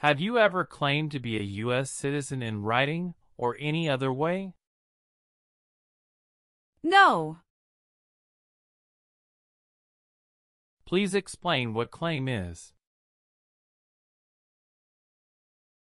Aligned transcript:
Have 0.00 0.20
you 0.20 0.38
ever 0.38 0.64
claimed 0.64 1.10
to 1.12 1.18
be 1.18 1.38
a 1.38 1.42
U.S. 1.64 1.90
citizen 1.90 2.42
in 2.42 2.62
writing 2.62 3.14
or 3.38 3.56
any 3.58 3.88
other 3.88 4.12
way? 4.12 4.52
No. 6.82 7.38
Please 10.84 11.14
explain 11.14 11.72
what 11.72 11.90
claim 11.90 12.28
is. 12.28 12.74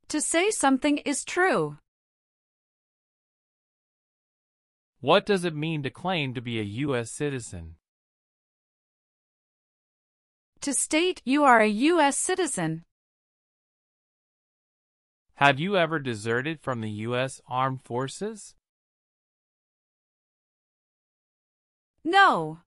To 0.08 0.20
say 0.20 0.50
something 0.50 0.98
is 0.98 1.24
true. 1.24 1.78
What 5.00 5.26
does 5.26 5.44
it 5.44 5.56
mean 5.56 5.82
to 5.82 5.90
claim 5.90 6.34
to 6.34 6.40
be 6.40 6.60
a 6.60 6.62
U.S. 6.86 7.10
citizen? 7.10 7.76
To 10.60 10.72
state 10.72 11.20
you 11.24 11.42
are 11.44 11.60
a 11.60 11.68
U.S. 11.68 12.16
citizen. 12.16 12.84
Have 15.38 15.58
you 15.58 15.76
ever 15.76 15.98
deserted 15.98 16.60
from 16.60 16.80
the 16.80 16.90
U.S. 16.90 17.40
Armed 17.48 17.82
Forces? 17.82 18.54
No. 22.04 22.58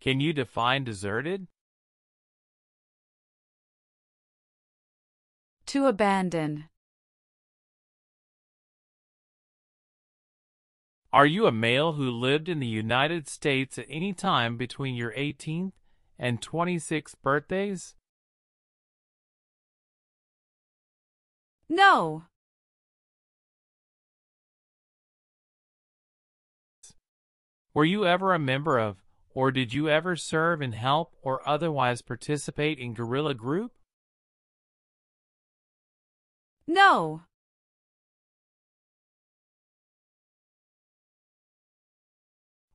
Can 0.00 0.18
you 0.18 0.32
define 0.32 0.82
deserted? 0.82 1.46
To 5.66 5.86
abandon. 5.86 6.68
Are 11.12 11.26
you 11.26 11.46
a 11.46 11.52
male 11.52 11.92
who 11.92 12.10
lived 12.10 12.48
in 12.48 12.58
the 12.58 12.66
United 12.66 13.28
States 13.28 13.78
at 13.78 13.86
any 13.88 14.12
time 14.12 14.56
between 14.56 14.96
your 14.96 15.12
18th 15.12 15.72
and 16.18 16.40
26 16.40 17.14
birthdays? 17.16 17.94
No. 21.68 22.24
Were 27.74 27.84
you 27.84 28.06
ever 28.06 28.32
a 28.32 28.38
member 28.38 28.78
of, 28.78 29.02
or 29.34 29.50
did 29.50 29.74
you 29.74 29.88
ever 29.88 30.16
serve 30.16 30.62
and 30.62 30.74
help 30.74 31.14
or 31.20 31.46
otherwise 31.46 32.00
participate 32.00 32.78
in 32.78 32.94
guerrilla 32.94 33.34
group? 33.34 33.72
No. 36.66 37.22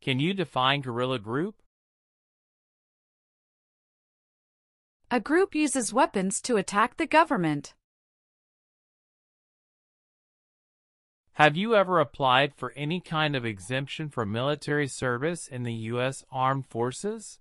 Can 0.01 0.19
you 0.19 0.33
define 0.33 0.81
guerrilla 0.81 1.19
group? 1.19 1.60
A 5.13 5.19
group 5.19 5.53
uses 5.53 5.91
weapons 5.91 6.39
to 6.43 6.55
attack 6.55 6.95
the 6.95 7.05
government. 7.05 7.73
Have 11.33 11.57
you 11.57 11.75
ever 11.75 11.99
applied 11.99 12.53
for 12.55 12.71
any 12.77 13.01
kind 13.01 13.35
of 13.35 13.43
exemption 13.43 14.07
for 14.07 14.25
military 14.25 14.87
service 14.87 15.49
in 15.49 15.63
the 15.63 15.73
U.S. 15.91 16.23
Armed 16.31 16.65
Forces? 16.65 17.39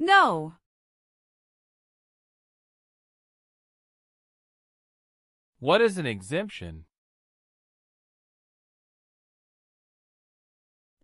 No. 0.00 0.54
What 5.60 5.80
is 5.80 5.96
an 5.96 6.06
exemption? 6.06 6.86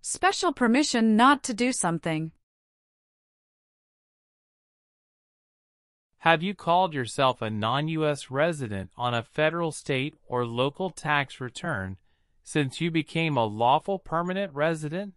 Special 0.01 0.53
permission 0.53 1.15
not 1.15 1.45
to 1.45 1.55
do 1.55 1.71
something. 1.71 2.33
Have 6.23 6.43
you 6.43 6.53
called 6.53 6.95
yourself 6.95 7.41
a 7.41 7.49
non-U.S. 7.49 8.29
resident 8.29 8.91
on 8.97 9.15
a 9.15 9.23
federal, 9.23 9.71
state, 9.71 10.17
or 10.27 10.45
local 10.45 10.91
tax 10.91 11.41
return 11.41 11.97
since 12.43 12.81
you 12.81 12.91
became 12.91 13.37
a 13.37 13.45
lawful 13.45 14.01
permanent 14.01 14.53
resident? 14.53 15.15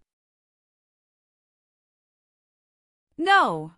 No. 3.18 3.74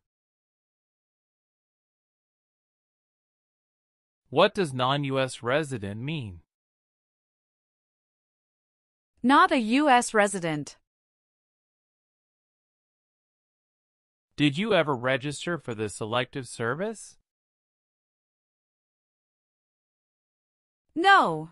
What 4.29 4.53
does 4.53 4.73
non-U.S. 4.73 5.41
resident 5.41 6.01
mean? 6.01 6.41
Not 9.21 9.53
a 9.53 9.59
U.S. 9.59 10.13
resident. 10.13 10.75
Did 14.35 14.57
you 14.57 14.73
ever 14.73 14.95
register 14.95 15.57
for 15.57 15.75
the 15.75 15.87
Selective 15.87 16.47
Service? 16.47 17.17
No. 20.95 21.49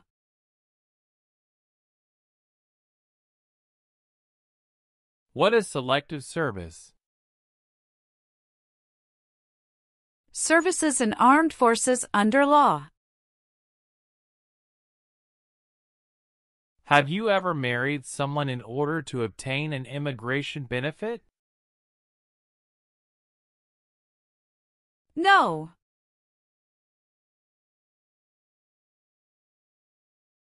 What 5.34 5.54
is 5.54 5.68
Selective 5.68 6.24
Service? 6.24 6.94
Services 10.32 11.02
in 11.02 11.14
armed 11.14 11.54
forces 11.54 12.06
under 12.14 12.46
law. 12.46 12.88
Have 16.86 17.10
you 17.10 17.30
ever 17.30 17.54
married 17.54 18.06
someone 18.06 18.50
in 18.50 18.62
order 18.62 19.02
to 19.04 19.24
obtain 19.24 19.72
an 19.72 19.86
immigration 19.86 20.66
benefit? 20.66 21.22
No. 25.16 25.72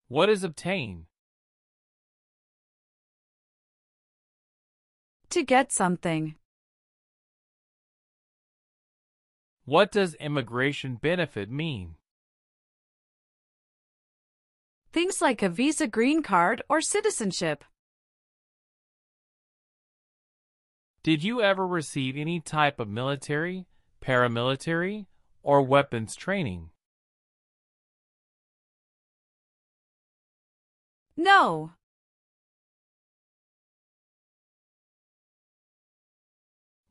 What 0.08 0.30
is 0.30 0.44
obtain? 0.44 1.08
To 5.32 5.44
get 5.44 5.72
something. 5.72 6.36
What 9.66 9.92
does 9.92 10.14
immigration 10.16 10.96
benefit 10.96 11.50
mean? 11.50 11.96
Things 14.94 15.22
like 15.22 15.42
a 15.42 15.50
visa 15.50 15.88
green 15.88 16.22
card 16.22 16.62
or 16.70 16.82
citizenship. 16.82 17.64
Did 21.02 21.24
you 21.24 21.42
ever 21.42 21.68
receive 21.68 22.16
any 22.16 22.40
type 22.40 22.80
of 22.80 22.88
military, 22.88 23.66
paramilitary, 24.02 25.08
or 25.42 25.64
weapons 25.64 26.16
training? 26.16 26.70
No. 31.18 31.72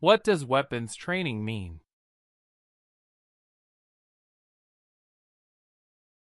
What 0.01 0.25
does 0.25 0.45
weapons 0.45 0.95
training 0.95 1.45
mean? 1.45 1.81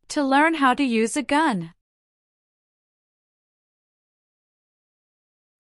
To 0.09 0.22
learn 0.22 0.54
how 0.54 0.75
to 0.75 0.82
use 0.82 1.16
a 1.16 1.22
gun. 1.22 1.75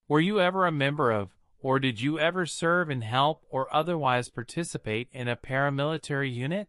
Were 0.08 0.20
you 0.20 0.40
ever 0.40 0.66
a 0.66 0.72
member 0.72 1.12
of, 1.12 1.30
or 1.60 1.78
did 1.78 2.00
you 2.00 2.18
ever 2.18 2.46
serve 2.46 2.88
and 2.88 3.04
help 3.04 3.44
or 3.50 3.72
otherwise 3.74 4.30
participate 4.30 5.08
in 5.12 5.28
a 5.28 5.36
paramilitary 5.36 6.34
unit? 6.34 6.68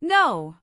No. 0.00 0.56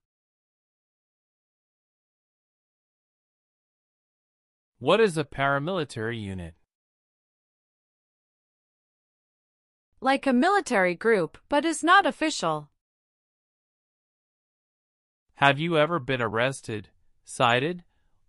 What 4.79 4.99
is 4.99 5.17
a 5.17 5.23
paramilitary 5.23 6.21
unit? 6.21 6.53
Like 9.99 10.27
a 10.27 10.33
military 10.33 10.93
group, 10.93 11.39
but 11.49 11.65
is 11.65 11.83
not 11.83 12.05
official. 12.05 12.69
Have 15.35 15.57
you 15.57 15.79
ever 15.79 15.97
been 15.97 16.21
arrested, 16.21 16.89
cited, 17.23 17.85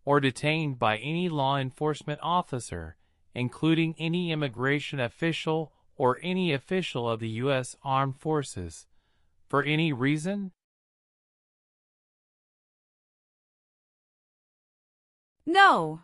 or 0.06 0.20
detained 0.20 0.78
by 0.78 0.96
any 0.96 1.28
law 1.28 1.58
enforcement 1.58 2.18
officer, 2.22 2.96
including 3.34 3.94
any 3.98 4.32
immigration 4.32 4.98
official 4.98 5.74
or 5.96 6.18
any 6.22 6.54
official 6.54 7.10
of 7.10 7.20
the 7.20 7.28
U.S. 7.44 7.76
Armed 7.82 8.16
Forces, 8.16 8.86
for 9.46 9.62
any 9.62 9.92
reason? 9.92 10.52
No. 15.44 16.00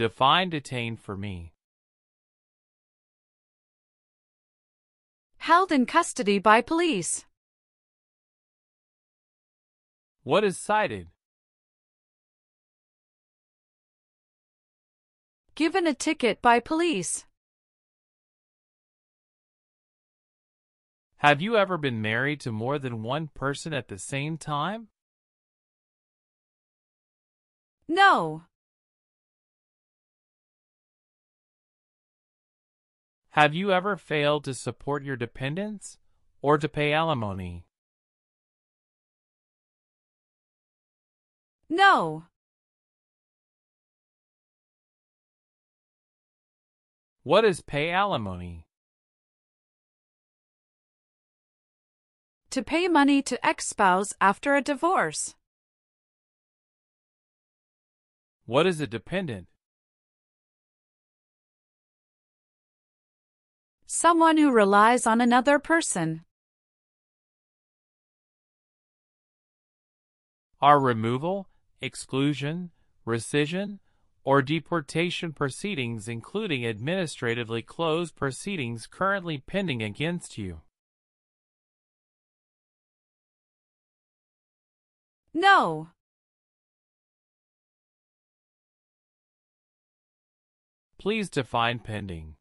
Define 0.00 0.48
detain 0.48 0.96
for 0.96 1.14
me. 1.14 1.52
Held 5.36 5.70
in 5.70 5.84
custody 5.84 6.38
by 6.38 6.62
police. 6.62 7.26
What 10.22 10.42
is 10.42 10.56
cited? 10.56 11.08
Given 15.54 15.86
a 15.86 15.92
ticket 15.92 16.40
by 16.40 16.60
police. 16.60 17.26
Have 21.18 21.42
you 21.42 21.58
ever 21.58 21.76
been 21.76 22.00
married 22.00 22.40
to 22.40 22.50
more 22.50 22.78
than 22.78 23.02
one 23.02 23.28
person 23.34 23.74
at 23.74 23.88
the 23.88 23.98
same 23.98 24.38
time? 24.38 24.88
No. 27.86 28.44
Have 33.34 33.54
you 33.54 33.70
ever 33.70 33.96
failed 33.96 34.42
to 34.44 34.54
support 34.54 35.04
your 35.04 35.16
dependents 35.16 35.98
or 36.42 36.58
to 36.58 36.68
pay 36.68 36.92
alimony? 36.92 37.64
No. 41.68 42.24
What 47.22 47.44
is 47.44 47.60
pay 47.60 47.90
alimony? 47.90 48.66
To 52.50 52.64
pay 52.64 52.88
money 52.88 53.22
to 53.22 53.46
ex-spouse 53.46 54.12
after 54.20 54.56
a 54.56 54.62
divorce. 54.62 55.36
What 58.46 58.66
is 58.66 58.80
a 58.80 58.88
dependent? 58.88 59.49
Someone 63.92 64.36
who 64.36 64.52
relies 64.52 65.04
on 65.04 65.20
another 65.20 65.58
person. 65.58 66.24
Are 70.60 70.78
removal, 70.78 71.48
exclusion, 71.80 72.70
rescission, 73.04 73.80
or 74.22 74.42
deportation 74.42 75.32
proceedings 75.32 76.06
including 76.06 76.64
administratively 76.64 77.62
closed 77.62 78.14
proceedings 78.14 78.86
currently 78.86 79.38
pending 79.38 79.82
against 79.82 80.38
you? 80.38 80.60
No. 85.34 85.88
Please 90.96 91.28
define 91.28 91.80
pending. 91.80 92.36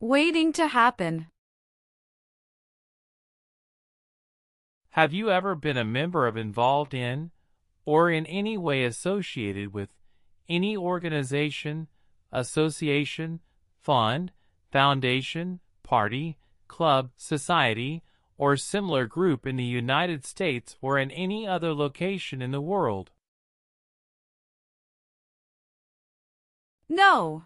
Waiting 0.00 0.52
to 0.52 0.68
happen. 0.68 1.26
Have 4.90 5.12
you 5.12 5.28
ever 5.28 5.56
been 5.56 5.76
a 5.76 5.84
member 5.84 6.28
of 6.28 6.36
involved 6.36 6.94
in, 6.94 7.32
or 7.84 8.08
in 8.08 8.24
any 8.26 8.56
way 8.56 8.84
associated 8.84 9.74
with, 9.74 9.88
any 10.48 10.76
organization, 10.76 11.88
association, 12.30 13.40
fund, 13.82 14.30
foundation, 14.70 15.58
party, 15.82 16.38
club, 16.68 17.10
society, 17.16 18.04
or 18.36 18.56
similar 18.56 19.04
group 19.04 19.48
in 19.48 19.56
the 19.56 19.64
United 19.64 20.24
States 20.24 20.76
or 20.80 20.96
in 20.96 21.10
any 21.10 21.44
other 21.44 21.74
location 21.74 22.40
in 22.40 22.52
the 22.52 22.60
world? 22.60 23.10
No. 26.88 27.42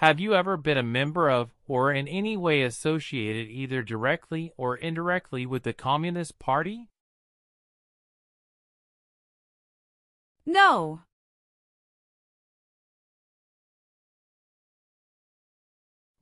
Have 0.00 0.18
you 0.18 0.34
ever 0.34 0.56
been 0.56 0.78
a 0.78 0.82
member 0.82 1.28
of 1.28 1.50
or 1.68 1.92
in 1.92 2.08
any 2.08 2.34
way 2.34 2.62
associated 2.62 3.50
either 3.50 3.82
directly 3.82 4.50
or 4.56 4.74
indirectly 4.74 5.44
with 5.44 5.62
the 5.62 5.74
Communist 5.74 6.38
Party? 6.38 6.88
No. 10.46 11.02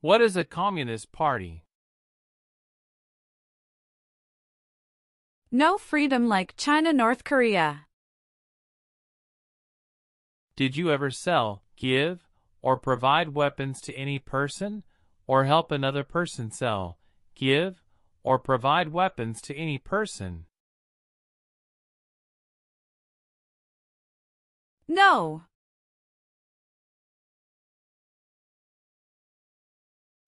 What 0.01 0.19
is 0.19 0.35
a 0.35 0.43
Communist 0.43 1.13
Party? 1.13 1.63
No 5.53 5.77
freedom 5.77 6.27
like 6.27 6.57
China 6.57 6.91
North 6.91 7.23
Korea. 7.23 7.85
Did 10.57 10.75
you 10.75 10.91
ever 10.91 11.09
sell, 11.09 11.63
give, 11.77 12.28
or 12.61 12.77
provide 12.77 13.33
weapons 13.33 13.81
to 13.81 13.93
any 13.95 14.19
person, 14.19 14.83
or 15.27 15.45
help 15.45 15.71
another 15.71 16.03
person 16.03 16.51
sell, 16.51 16.97
give, 17.35 17.83
or 18.23 18.39
provide 18.39 18.89
weapons 18.89 19.41
to 19.41 19.55
any 19.55 19.77
person? 19.77 20.45
No. 24.87 25.43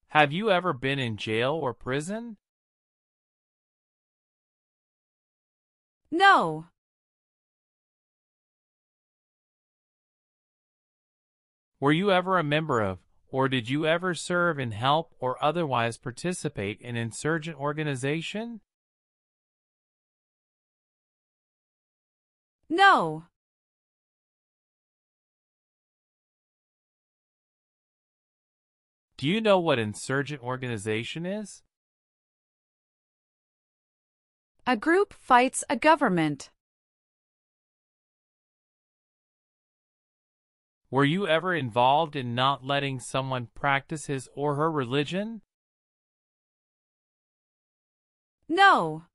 Have 0.09 0.31
you 0.31 0.51
ever 0.51 0.73
been 0.73 0.99
in 0.99 1.17
jail 1.17 1.53
or 1.53 1.73
prison? 1.73 2.37
No. 6.11 6.67
Were 11.81 11.91
you 11.91 12.11
ever 12.11 12.37
a 12.37 12.43
member 12.43 12.79
of, 12.79 12.99
or 13.31 13.49
did 13.49 13.67
you 13.67 13.87
ever 13.87 14.13
serve 14.13 14.59
in 14.59 14.69
help 14.69 15.15
or 15.19 15.43
otherwise 15.43 15.97
participate 15.97 16.79
in 16.79 16.95
insurgent 16.95 17.57
organization? 17.57 18.61
No. 22.69 23.23
Do 29.17 29.27
you 29.27 29.41
know 29.41 29.57
what 29.57 29.79
insurgent 29.79 30.43
organization 30.43 31.25
is? 31.25 31.63
A 34.67 34.77
group 34.77 35.13
fights 35.13 35.63
a 35.67 35.75
government. 35.75 36.50
Were 40.91 41.05
you 41.05 41.25
ever 41.25 41.55
involved 41.55 42.17
in 42.17 42.35
not 42.35 42.65
letting 42.65 42.99
someone 42.99 43.47
practice 43.55 44.07
his 44.07 44.27
or 44.35 44.55
her 44.55 44.69
religion? 44.69 45.41
No. 48.49 49.05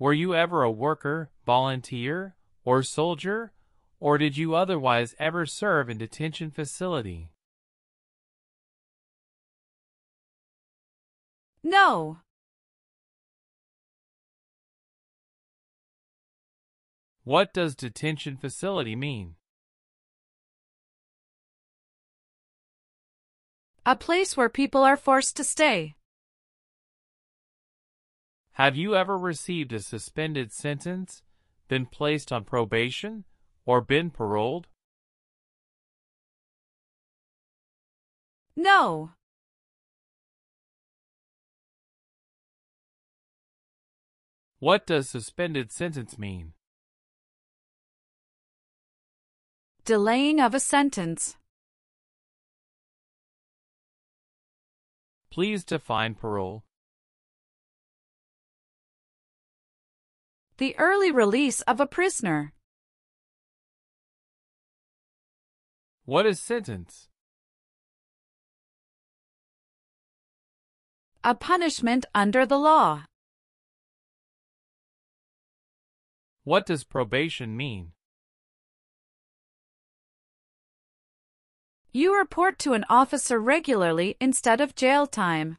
Were 0.00 0.12
you 0.12 0.34
ever 0.34 0.64
a 0.64 0.70
worker, 0.70 1.30
volunteer, 1.46 2.34
or 2.64 2.82
soldier, 2.82 3.52
or 4.00 4.18
did 4.18 4.36
you 4.36 4.56
otherwise 4.56 5.14
ever 5.20 5.46
serve 5.46 5.88
in 5.88 5.98
detention 5.98 6.50
facility? 6.50 7.30
No. 11.62 12.23
What 17.24 17.54
does 17.54 17.74
detention 17.74 18.36
facility 18.36 18.94
mean? 18.94 19.36
A 23.86 23.96
place 23.96 24.36
where 24.36 24.50
people 24.50 24.82
are 24.82 24.98
forced 24.98 25.34
to 25.38 25.44
stay. 25.44 25.94
Have 28.52 28.76
you 28.76 28.94
ever 28.94 29.16
received 29.16 29.72
a 29.72 29.80
suspended 29.80 30.52
sentence, 30.52 31.22
been 31.66 31.86
placed 31.86 32.30
on 32.30 32.44
probation, 32.44 33.24
or 33.64 33.80
been 33.80 34.10
paroled? 34.10 34.66
No. 38.54 39.12
What 44.58 44.86
does 44.86 45.08
suspended 45.08 45.72
sentence 45.72 46.18
mean? 46.18 46.52
Delaying 49.86 50.40
of 50.40 50.54
a 50.54 50.60
sentence. 50.60 51.36
Please 55.30 55.62
define 55.62 56.14
parole. 56.14 56.64
The 60.56 60.74
early 60.78 61.10
release 61.10 61.60
of 61.62 61.80
a 61.80 61.86
prisoner. 61.86 62.54
What 66.06 66.24
is 66.24 66.40
sentence? 66.40 67.08
A 71.22 71.34
punishment 71.34 72.06
under 72.14 72.46
the 72.46 72.58
law. 72.58 73.04
What 76.44 76.64
does 76.64 76.84
probation 76.84 77.54
mean? 77.54 77.93
You 81.96 82.18
report 82.18 82.58
to 82.58 82.72
an 82.72 82.84
officer 82.90 83.38
regularly 83.38 84.16
instead 84.20 84.60
of 84.60 84.74
jail 84.74 85.06
time. 85.06 85.58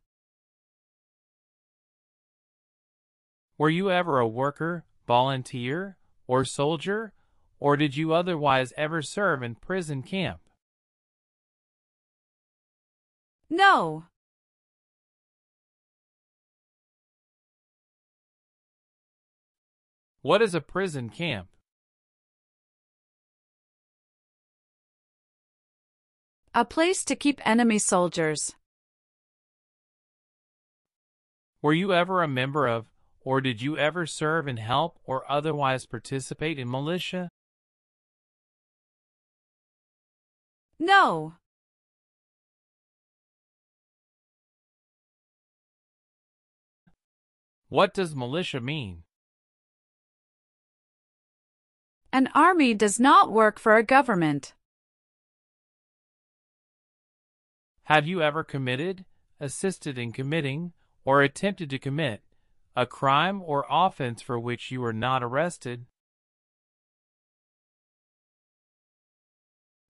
Were 3.57 3.69
you 3.69 3.89
ever 3.89 4.19
a 4.19 4.27
worker, 4.27 4.83
volunteer, 5.07 5.95
or 6.27 6.43
soldier, 6.43 7.13
or 7.57 7.77
did 7.77 7.95
you 7.95 8.13
otherwise 8.13 8.73
ever 8.75 9.01
serve 9.01 9.43
in 9.43 9.55
prison 9.55 10.03
camp? 10.03 10.41
No. 13.49 14.03
What 20.21 20.41
is 20.41 20.53
a 20.53 20.59
prison 20.59 21.07
camp? 21.07 21.47
A 26.57 26.63
place 26.63 27.03
to 27.03 27.17
keep 27.17 27.45
enemy 27.45 27.77
soldiers. 27.79 28.55
Were 31.61 31.73
you 31.73 31.91
ever 31.91 32.23
a 32.23 32.29
member 32.29 32.65
of, 32.65 32.85
or 33.19 33.41
did 33.41 33.61
you 33.61 33.77
ever 33.77 34.05
serve 34.05 34.47
and 34.47 34.57
help 34.57 34.97
or 35.03 35.29
otherwise 35.29 35.85
participate 35.85 36.57
in 36.57 36.71
militia? 36.71 37.27
No. 40.79 41.33
What 47.67 47.93
does 47.93 48.15
militia 48.15 48.61
mean? 48.61 49.03
An 52.13 52.29
army 52.33 52.73
does 52.73 52.97
not 52.97 53.29
work 53.29 53.59
for 53.59 53.75
a 53.75 53.83
government. 53.83 54.54
Have 57.85 58.07
you 58.07 58.19
ever 58.19 58.43
committed, 58.43 59.05
assisted 59.39 59.99
in 59.99 60.11
committing, 60.11 60.73
or 61.03 61.21
attempted 61.21 61.69
to 61.69 61.77
commit 61.77 62.23
a 62.75 62.87
crime 62.87 63.43
or 63.43 63.65
offense 63.69 64.23
for 64.23 64.39
which 64.39 64.71
you 64.71 64.81
were 64.81 64.91
not 64.91 65.23
arrested? 65.23 65.85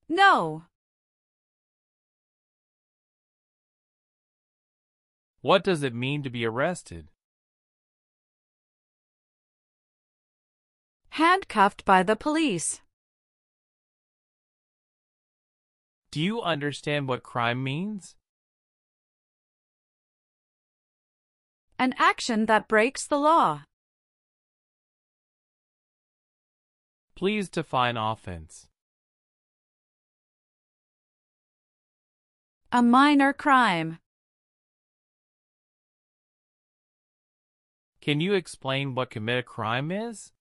No. 0.10 0.66
What 5.40 5.64
does 5.64 5.82
it 5.82 5.96
mean 5.96 6.22
to 6.24 6.30
be 6.30 6.46
arrested? 6.46 7.08
Handcuffed 11.12 11.86
by 11.86 12.04
the 12.04 12.18
police. 12.18 12.82
Do 16.16 16.22
you 16.22 16.42
understand 16.42 17.10
what 17.10 17.24
crime 17.24 17.62
means? 17.62 18.16
An 21.78 21.94
action 21.98 22.46
that 22.46 22.70
breaks 22.70 23.06
the 23.06 23.18
law. 23.18 23.64
Please 27.18 27.50
define 27.50 27.98
offense. 27.98 28.70
A 32.72 32.82
minor 32.82 33.34
crime. 33.34 34.00
Can 38.00 38.22
you 38.22 38.36
explain 38.36 38.96
what 38.96 39.10
commit 39.10 39.40
a 39.40 39.44
crime 39.44 39.92
is? 39.92 40.32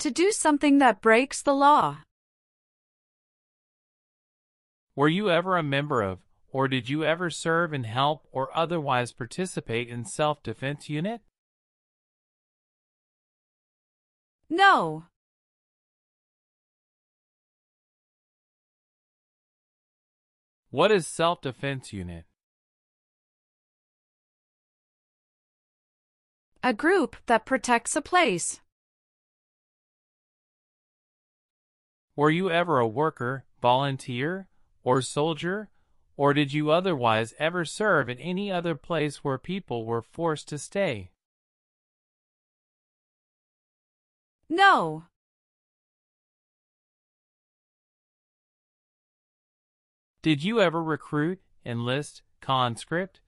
To 0.00 0.10
do 0.10 0.32
something 0.32 0.78
that 0.78 1.02
breaks 1.02 1.42
the 1.42 1.52
law. 1.52 1.98
Were 4.96 5.08
you 5.08 5.30
ever 5.30 5.58
a 5.58 5.62
member 5.62 6.00
of, 6.00 6.20
or 6.50 6.68
did 6.68 6.88
you 6.88 7.04
ever 7.04 7.28
serve 7.28 7.74
and 7.74 7.84
help 7.84 8.26
or 8.32 8.48
otherwise 8.56 9.12
participate 9.12 9.88
in 9.90 10.06
self-defense 10.06 10.88
unit? 10.88 11.20
No. 14.48 15.04
What 20.70 20.90
is 20.90 21.06
self-defense 21.06 21.92
unit? 21.92 22.24
A 26.62 26.72
group 26.72 27.16
that 27.26 27.44
protects 27.44 27.94
a 27.94 28.00
place. 28.00 28.62
Were 32.20 32.28
you 32.28 32.50
ever 32.50 32.78
a 32.78 32.86
worker, 32.86 33.46
volunteer, 33.62 34.46
or 34.84 35.00
soldier, 35.00 35.70
or 36.18 36.34
did 36.34 36.52
you 36.52 36.70
otherwise 36.70 37.32
ever 37.38 37.64
serve 37.64 38.10
in 38.10 38.18
any 38.18 38.52
other 38.52 38.74
place 38.74 39.24
where 39.24 39.38
people 39.38 39.86
were 39.86 40.02
forced 40.02 40.46
to 40.48 40.58
stay? 40.58 41.12
No. 44.50 45.04
Did 50.20 50.44
you 50.44 50.60
ever 50.60 50.82
recruit, 50.82 51.40
enlist, 51.64 52.20
conscript, 52.42 53.22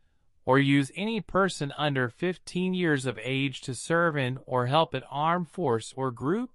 or 0.44 0.58
use 0.58 0.92
any 0.94 1.22
person 1.22 1.72
under 1.78 2.11
15 2.11 2.75
years 2.75 3.06
of 3.06 3.18
age 3.22 3.62
to 3.62 3.75
serve 3.75 4.18
in 4.18 4.38
or 4.44 4.66
help 4.66 4.92
an 4.92 5.04
armed 5.11 5.49
force 5.49 5.94
or 5.96 6.11
group? 6.11 6.50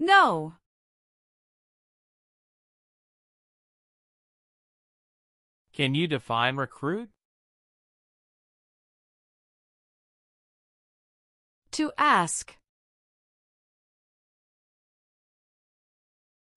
No. 0.00 0.54
Can 5.72 5.94
you 5.94 6.06
define 6.06 6.56
recruit? 6.56 7.08
To 11.72 11.92
ask. 11.96 12.56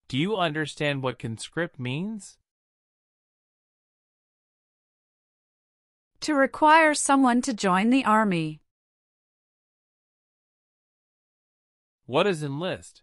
Do 0.08 0.18
you 0.18 0.36
understand 0.36 1.02
what 1.02 1.18
conscript 1.18 1.78
means? 1.78 2.36
To 6.20 6.34
require 6.34 6.94
someone 6.94 7.42
to 7.42 7.54
join 7.54 7.90
the 7.90 8.04
army. 8.04 8.60
What 12.06 12.26
is 12.26 12.42
enlist? 12.42 13.02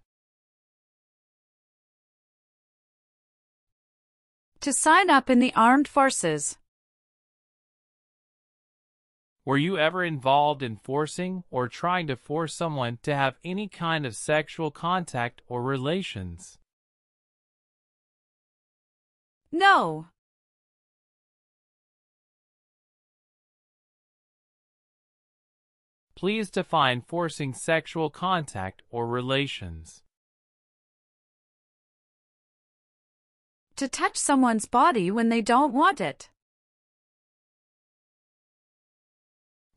To 4.61 4.73
sign 4.73 5.09
up 5.09 5.29
in 5.29 5.39
the 5.39 5.53
armed 5.55 5.87
forces. 5.87 6.57
Were 9.45 9.57
you 9.57 9.77
ever 9.77 10.03
involved 10.03 10.61
in 10.61 10.75
forcing 10.75 11.45
or 11.49 11.69
trying 11.69 12.07
to 12.07 12.17
force 12.17 12.53
someone 12.53 12.99
to 13.03 13.15
have 13.15 13.37
any 13.43 13.69
kind 13.69 14.05
of 14.05 14.17
sexual 14.17 14.69
contact 14.69 15.41
or 15.47 15.63
relations? 15.63 16.57
No. 19.49 20.07
Please 26.15 26.51
define 26.51 27.01
forcing 27.01 27.53
sexual 27.53 28.09
contact 28.09 28.81
or 28.91 29.07
relations. 29.07 30.03
To 33.79 33.87
touch 33.87 34.17
someone's 34.17 34.65
body 34.65 35.09
when 35.09 35.29
they 35.29 35.41
don't 35.41 35.73
want 35.73 36.01
it. 36.01 36.29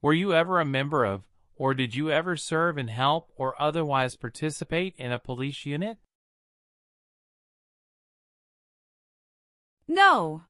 Were 0.01 0.13
you 0.13 0.35
ever 0.35 0.59
a 0.59 0.65
member 0.65 1.05
of, 1.05 1.23
or 1.55 1.73
did 1.73 1.95
you 1.95 2.11
ever 2.11 2.37
serve 2.37 2.77
and 2.79 2.91
help 2.91 3.31
or 3.37 3.55
otherwise 3.63 4.17
participate 4.17 4.97
in 4.99 5.13
a 5.13 5.21
police 5.21 5.65
unit? 5.65 5.99
No. 9.87 10.43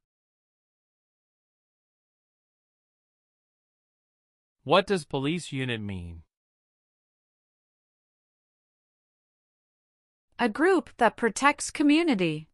What 4.65 4.87
does 4.87 5.05
police 5.05 5.53
unit 5.53 5.83
mean? 5.83 6.23
A 10.39 10.49
group 10.49 10.89
that 10.97 11.19
protects 11.19 11.71
community. 11.71 12.49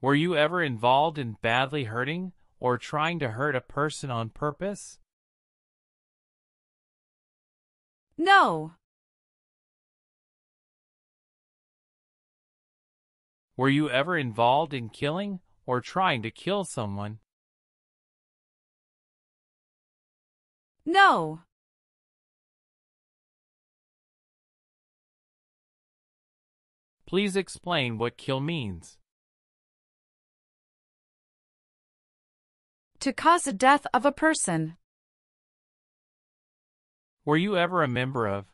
Were 0.00 0.14
you 0.14 0.36
ever 0.36 0.62
involved 0.62 1.18
in 1.18 1.36
badly 1.40 1.84
hurting 1.84 2.32
or 2.60 2.76
trying 2.76 3.18
to 3.20 3.30
hurt 3.30 3.56
a 3.56 3.60
person 3.60 4.10
on 4.10 4.28
purpose? 4.28 4.98
No. 8.18 8.74
Were 13.56 13.70
you 13.70 13.88
ever 13.88 14.18
involved 14.18 14.74
in 14.74 14.90
killing 14.90 15.40
or 15.64 15.80
trying 15.80 16.22
to 16.22 16.30
kill 16.30 16.64
someone? 16.64 17.20
No. 20.84 21.40
Please 27.06 27.34
explain 27.34 27.96
what 27.96 28.18
kill 28.18 28.40
means. 28.40 28.98
To 33.06 33.12
cause 33.12 33.44
the 33.44 33.52
death 33.52 33.86
of 33.94 34.04
a 34.04 34.10
person. 34.10 34.78
Were 37.24 37.36
you 37.36 37.56
ever 37.56 37.84
a 37.84 37.86
member 37.86 38.26
of, 38.26 38.46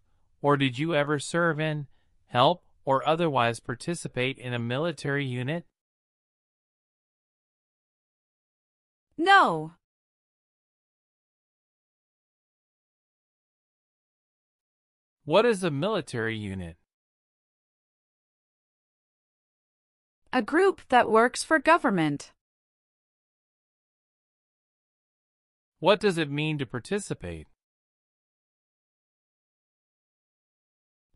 or 0.42 0.58
did 0.58 0.78
you 0.78 0.94
ever 0.94 1.18
serve 1.18 1.58
in, 1.58 1.86
help, 2.26 2.62
or 2.84 3.08
otherwise 3.08 3.60
participate 3.60 4.36
in 4.36 4.52
a 4.52 4.58
military 4.58 5.24
unit? 5.24 5.64
No. 9.16 9.72
What 15.24 15.46
is 15.46 15.64
a 15.64 15.70
military 15.70 16.36
unit? 16.36 16.76
A 20.30 20.42
group 20.42 20.82
that 20.90 21.10
works 21.10 21.42
for 21.42 21.58
government. 21.58 22.32
What 25.82 25.98
does 25.98 26.16
it 26.16 26.30
mean 26.30 26.58
to 26.58 26.64
participate? 26.64 27.48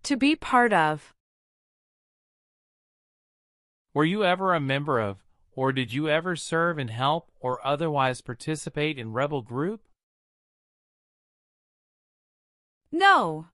To 0.03 0.17
be 0.17 0.35
part 0.35 0.73
of. 0.73 1.15
Were 3.95 4.05
you 4.05 4.25
ever 4.25 4.55
a 4.55 4.59
member 4.59 4.99
of, 4.99 5.19
or 5.53 5.71
did 5.71 5.93
you 5.93 6.09
ever 6.09 6.35
serve 6.35 6.79
and 6.79 6.91
help 6.91 7.31
or 7.39 7.65
otherwise 7.65 8.21
participate 8.23 8.99
in 8.99 9.13
rebel 9.13 9.41
group? 9.41 9.83
No. 12.91 13.47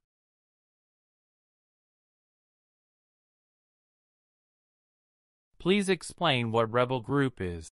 Please 5.59 5.90
explain 5.90 6.52
what 6.52 6.73
rebel 6.73 7.00
group 7.00 7.38
is. 7.38 7.71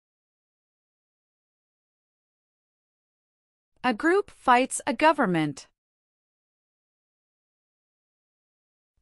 A 3.84 3.94
group 3.94 4.30
fights 4.30 4.80
a 4.86 4.92
government. 4.92 5.68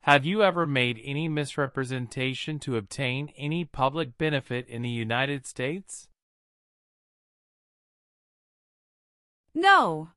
Have 0.02 0.24
you 0.24 0.44
ever 0.44 0.66
made 0.66 1.00
any 1.02 1.28
misrepresentation 1.28 2.60
to 2.60 2.76
obtain 2.76 3.32
any 3.36 3.64
public 3.64 4.16
benefit 4.18 4.68
in 4.68 4.82
the 4.82 4.88
United 4.88 5.46
States? 5.46 6.08
No. 9.52 10.10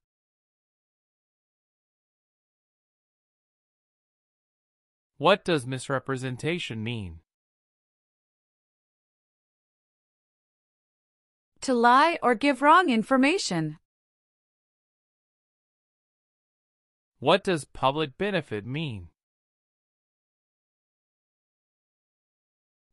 What 5.18 5.44
does 5.44 5.66
misrepresentation 5.66 6.84
mean? 6.84 7.22
To 11.62 11.74
lie 11.74 12.20
or 12.22 12.36
give 12.36 12.62
wrong 12.62 12.90
information. 12.90 13.79
What 17.20 17.44
does 17.44 17.66
public 17.66 18.18
benefit 18.18 18.66
mean? 18.66 19.10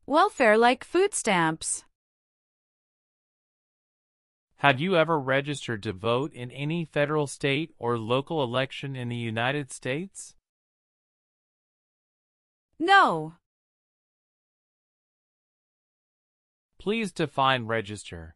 Welfare 0.05 0.57
like 0.57 0.83
food 0.83 1.13
stamps. 1.13 1.85
Have 4.57 4.81
you 4.81 4.97
ever 4.97 5.17
registered 5.17 5.81
to 5.83 5.93
vote 5.93 6.33
in 6.33 6.51
any 6.51 6.83
federal, 6.83 7.27
state, 7.27 7.73
or 7.77 7.97
local 7.97 8.43
election 8.43 8.95
in 8.95 9.07
the 9.07 9.15
United 9.15 9.71
States? 9.71 10.35
No. 12.79 13.35
Please 16.79 17.13
define 17.13 17.65
register. 17.65 18.35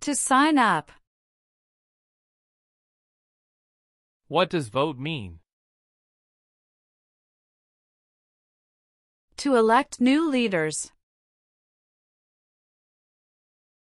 To 0.00 0.14
sign 0.14 0.58
up. 0.58 0.90
What 4.28 4.50
does 4.50 4.68
vote 4.68 4.98
mean? 4.98 5.38
To 9.38 9.54
elect 9.54 10.00
new 10.00 10.28
leaders. 10.28 10.90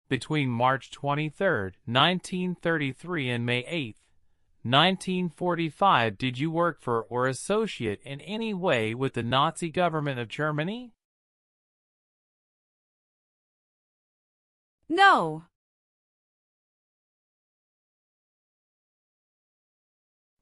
Between 0.09 0.49
March 0.49 0.91
23, 0.91 1.47
1933 1.85 3.29
and 3.29 3.45
May 3.45 3.65
8, 3.65 3.97
1945 4.63 6.17
did 6.17 6.37
you 6.37 6.51
work 6.51 6.81
for 6.81 7.03
or 7.03 7.27
associate 7.27 8.01
in 8.03 8.19
any 8.21 8.53
way 8.53 8.93
with 8.93 9.13
the 9.13 9.23
Nazi 9.23 9.69
government 9.69 10.19
of 10.19 10.27
Germany? 10.27 10.93
No. 14.89 15.45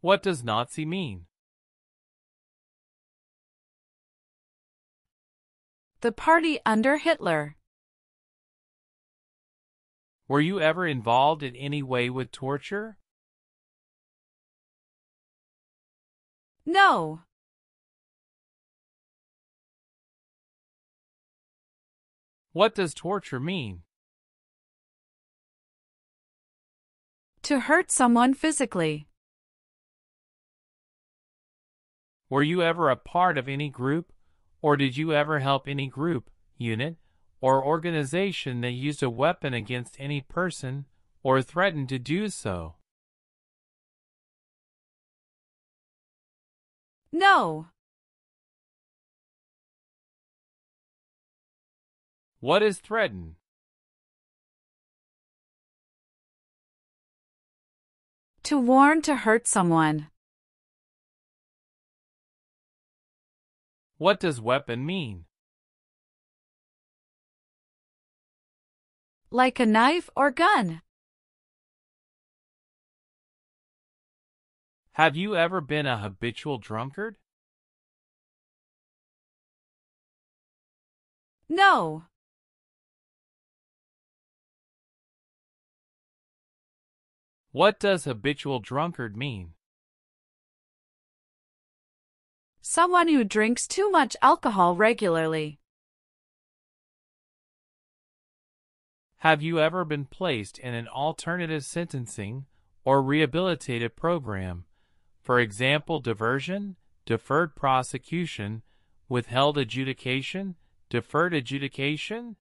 What 0.02 0.24
does 0.24 0.44
Nazi 0.44 0.84
mean? 0.84 1.28
The 6.02 6.12
party 6.12 6.58
under 6.66 6.98
Hitler. 6.98 7.56
Were 10.28 10.42
you 10.42 10.60
ever 10.60 10.88
involved 10.88 11.44
in 11.44 11.56
any 11.56 11.84
way 11.84 12.10
with 12.10 12.32
torture? 12.32 12.98
No. 16.66 17.22
What 22.54 22.74
does 22.74 22.96
torture 22.96 23.40
mean? 23.40 23.84
To 27.44 27.60
hurt 27.60 27.92
someone 27.92 28.34
physically. 28.34 29.08
Were 32.32 32.44
you 32.44 32.62
ever 32.63 32.89
a 32.89 32.96
part 32.96 33.38
of 33.38 33.50
any 33.50 33.67
group, 33.67 34.13
or 34.62 34.78
did 34.78 34.96
you 34.96 35.12
ever 35.12 35.39
help 35.39 35.67
any 35.67 35.88
group, 35.88 36.30
unit, 36.58 36.96
or 37.41 37.62
organization 37.62 38.62
that 38.62 38.72
used 38.72 39.04
a 39.04 39.10
weapon 39.10 39.54
against 39.54 39.98
any 40.00 40.22
person 40.22 40.86
or 41.24 41.41
threatened 41.41 41.89
to 41.89 42.00
do 42.00 42.30
so? 42.30 42.76
No. 47.12 47.67
What 52.39 52.63
is 52.63 52.80
threaten? 52.80 53.36
To 58.44 58.58
warn 58.58 59.02
to 59.02 59.17
hurt 59.17 59.50
someone. 59.50 60.08
What 64.02 64.20
does 64.20 64.42
weapon 64.42 64.84
mean? 64.84 65.26
Like 69.30 69.60
a 69.60 69.66
knife 69.68 70.10
or 70.16 70.32
gun. 70.32 70.82
Have 74.94 75.16
you 75.16 75.36
ever 75.36 75.62
been 75.62 75.86
a 75.86 76.00
habitual 76.00 76.58
drunkard? 76.58 77.18
No. 81.48 82.06
What 87.52 87.80
does 87.80 88.06
habitual 88.06 88.62
drunkard 88.62 89.16
mean? 89.16 89.54
Someone 92.74 93.10
who 93.10 93.26
drinks 93.26 93.68
too 93.68 93.92
much 93.92 94.16
alcohol 94.22 94.78
regularly. 94.78 95.60
Have 99.18 99.42
you 99.42 99.60
ever 99.60 99.84
been 99.84 100.06
placed 100.06 100.58
in 100.58 100.74
an 100.74 100.88
alternative 100.88 101.66
sentencing 101.66 102.46
or 102.86 103.04
rehabilitative 103.04 103.98
program? 103.98 104.64
For 105.22 105.38
example, 105.38 106.00
diversion, 106.00 106.78
deferred 107.06 107.58
prosecution, 107.58 108.62
withheld 109.10 109.58
adjudication, 109.58 110.56
deferred 110.90 111.34
adjudication? 111.34 112.38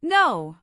No. 0.00 0.58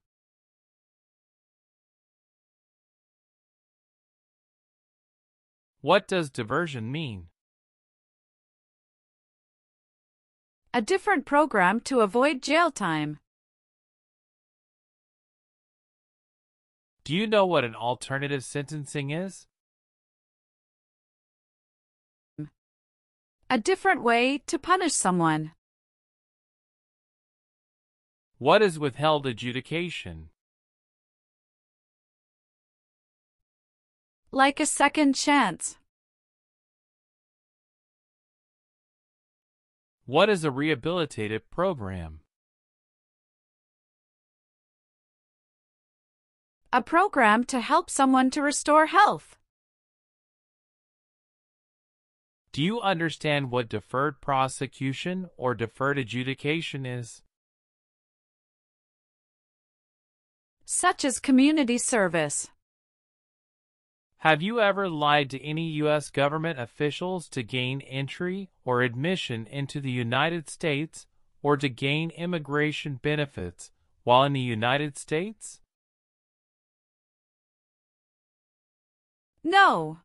What 5.82 6.08
does 6.08 6.30
diversion 6.30 6.92
mean? 6.92 7.28
A 10.74 10.82
different 10.82 11.26
program 11.26 11.80
to 11.82 12.02
avoid 12.02 12.44
jail 12.44 12.70
time. 12.70 13.20
Do 17.04 17.16
you 17.16 17.26
know 17.26 17.48
what 17.48 17.64
an 17.64 17.74
alternative 17.74 18.44
sentencing 18.44 19.10
is? 19.10 19.48
A 23.50 23.58
different 23.58 24.04
way 24.04 24.38
to 24.46 24.60
punish 24.60 24.94
someone. 24.94 25.54
What 28.38 28.62
is 28.62 28.78
withheld 28.78 29.26
adjudication? 29.26 30.30
Like 34.34 34.62
a 34.62 34.66
second 34.66 35.16
chance. 35.16 35.78
What 40.06 40.30
is 40.30 40.46
a 40.46 40.50
rehabilitative 40.50 41.42
program? 41.52 42.22
A 46.72 46.82
program 46.82 47.44
to 47.46 47.60
help 47.60 47.90
someone 47.90 48.30
to 48.30 48.42
restore 48.42 48.86
health. 48.86 49.38
Do 52.54 52.64
you 52.64 52.80
understand 52.80 53.52
what 53.52 53.68
deferred 53.68 54.22
prosecution 54.22 55.30
or 55.36 55.56
deferred 55.56 55.98
adjudication 55.98 56.86
is? 56.86 57.22
Such 60.64 61.04
as 61.04 61.20
community 61.20 61.78
service. 61.78 62.51
Have 64.22 64.44
you 64.44 64.62
ever 64.62 64.88
lied 64.88 65.32
to 65.32 65.44
any 65.44 65.68
U.S. 65.82 66.12
government 66.12 66.60
officials 66.60 67.28
to 67.30 67.42
gain 67.42 67.82
entry 67.82 68.52
or 68.64 68.84
admission 68.84 69.48
into 69.48 69.82
the 69.82 69.90
United 69.90 70.48
States 70.48 71.08
or 71.42 71.58
to 71.58 71.68
gain 71.68 72.12
immigration 72.12 73.00
benefits 73.02 73.72
while 74.04 74.24
in 74.24 74.34
the 74.34 74.40
United 74.40 74.96
States? 74.96 75.60
No. 79.44 80.02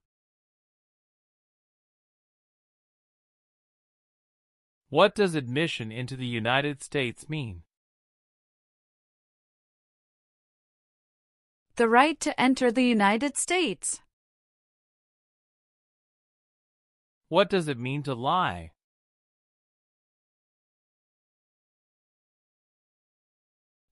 What 4.88 5.14
does 5.14 5.34
admission 5.34 5.92
into 5.92 6.16
the 6.16 6.24
United 6.24 6.82
States 6.82 7.28
mean? 7.28 7.64
The 11.74 11.86
right 11.86 12.18
to 12.20 12.40
enter 12.40 12.72
the 12.72 12.84
United 12.84 13.36
States. 13.36 14.00
What 17.28 17.50
does 17.50 17.66
it 17.66 17.78
mean 17.78 18.02
to 18.04 18.14
lie? 18.14 18.70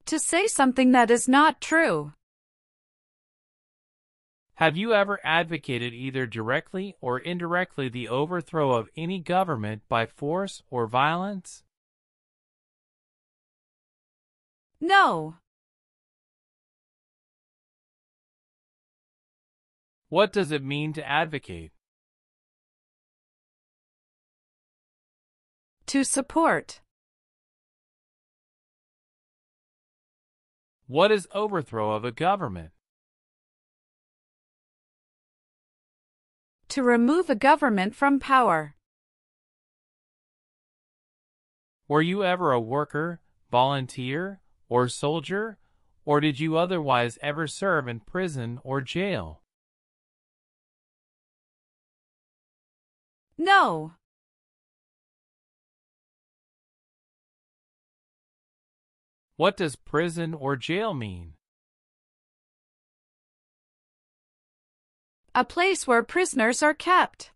To 0.06 0.18
say 0.18 0.46
something 0.46 0.92
that 0.92 1.10
is 1.10 1.26
not 1.26 1.60
true. 1.60 2.12
Have 4.58 4.76
you 4.76 4.94
ever 4.94 5.18
advocated 5.24 5.92
either 5.92 6.26
directly 6.26 6.94
or 7.00 7.18
indirectly 7.18 7.88
the 7.88 8.08
overthrow 8.08 8.72
of 8.72 8.88
any 8.96 9.18
government 9.18 9.82
by 9.88 10.06
force 10.06 10.62
or 10.70 10.86
violence? 10.86 11.64
No. 14.80 15.38
What 20.08 20.32
does 20.32 20.52
it 20.52 20.62
mean 20.62 20.92
to 20.92 21.04
advocate? 21.04 21.73
To 25.94 26.02
support. 26.02 26.80
What 30.88 31.12
is 31.12 31.28
overthrow 31.33 31.92
of 31.92 32.04
a 32.04 32.11
government? 32.11 32.72
To 36.70 36.83
remove 36.83 37.30
a 37.30 37.37
government 37.37 37.94
from 37.94 38.18
power. 38.18 38.74
Were 41.87 42.02
you 42.02 42.24
ever 42.24 42.50
a 42.50 42.59
worker, 42.59 43.20
volunteer, 43.52 44.40
or 44.68 44.88
soldier, 44.88 45.59
or 46.04 46.18
did 46.18 46.40
you 46.40 46.57
otherwise 46.57 47.20
ever 47.22 47.46
serve 47.46 47.87
in 47.87 48.00
prison 48.00 48.59
or 48.64 48.80
jail? 48.80 49.42
No. 53.38 53.92
What 59.36 59.56
does 59.56 59.74
prison 59.74 60.32
or 60.32 60.54
jail 60.54 60.94
mean? 60.94 61.34
A 65.34 65.44
place 65.44 65.86
where 65.86 66.04
prisoners 66.04 66.62
are 66.62 66.74
kept. 66.74 67.32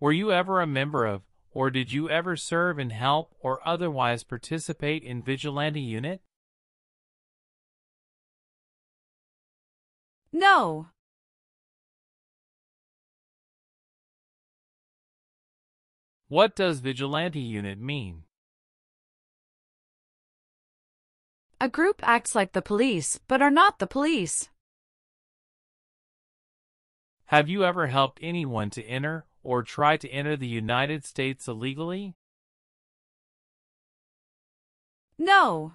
Were 0.00 0.12
you 0.12 0.32
ever 0.32 0.60
a 0.60 0.66
member 0.66 1.06
of, 1.06 1.22
or 1.52 1.70
did 1.70 1.92
you 1.92 2.10
ever 2.10 2.36
serve 2.36 2.80
and 2.80 2.90
help 2.90 3.32
or 3.38 3.66
otherwise 3.66 4.24
participate 4.24 5.04
in 5.04 5.22
vigilante 5.22 5.80
unit? 5.80 6.20
No. 10.32 10.88
What 16.28 16.56
does 16.56 16.80
vigilante 16.80 17.40
unit 17.40 17.78
mean? 17.78 18.25
A 21.58 21.68
group 21.68 22.00
acts 22.02 22.34
like 22.34 22.52
the 22.52 22.60
police, 22.60 23.18
but 23.28 23.40
are 23.40 23.50
not 23.50 23.78
the 23.78 23.86
police. 23.86 24.50
Have 27.26 27.48
you 27.48 27.64
ever 27.64 27.86
helped 27.86 28.18
anyone 28.22 28.70
to 28.70 28.84
enter 28.84 29.24
or 29.42 29.62
try 29.62 29.96
to 29.96 30.08
enter 30.10 30.36
the 30.36 30.46
United 30.46 31.04
States 31.04 31.48
illegally? 31.48 32.14
No. 35.18 35.72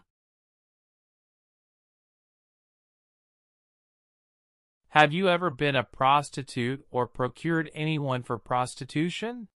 Have 4.90 5.12
you 5.14 5.30
ever 5.30 5.50
been 5.50 5.76
a 5.76 5.84
prostitute 5.84 6.86
or 6.92 7.08
procured 7.08 7.72
anyone 7.74 8.24
for 8.24 8.38
prostitution? 8.38 9.48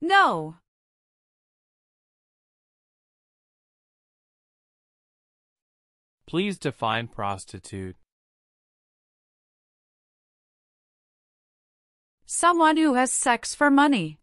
No. 0.00 0.56
Please 6.34 6.58
define 6.58 7.06
prostitute. 7.06 7.94
Someone 12.26 12.76
who 12.76 12.94
has 12.94 13.12
sex 13.12 13.54
for 13.54 13.70
money. 13.70 14.18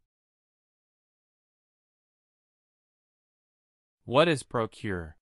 What 4.04 4.28
is 4.28 4.44
procure? 4.44 5.16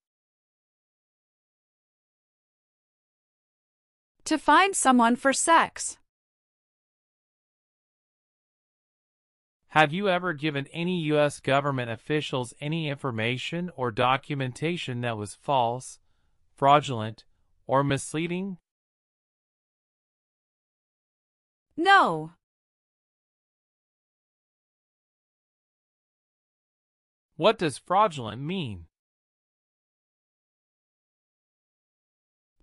To 4.26 4.40
find 4.40 4.76
someone 4.76 5.16
for 5.16 5.32
sex. 5.32 6.00
Have 9.68 9.94
you 9.94 10.10
ever 10.10 10.34
given 10.34 10.66
any 10.74 11.02
U.S. 11.14 11.40
government 11.40 11.92
officials 11.92 12.56
any 12.60 12.90
information 12.90 13.70
or 13.76 13.92
documentation 13.92 15.02
that 15.02 15.18
was 15.18 15.36
false, 15.36 16.00
fraudulent, 16.60 17.24
or 17.68 17.86
misleading? 17.86 18.58
No. 21.78 22.32
What 27.38 27.58
does 27.58 27.78
fraudulent 27.78 28.42
mean? 28.42 28.88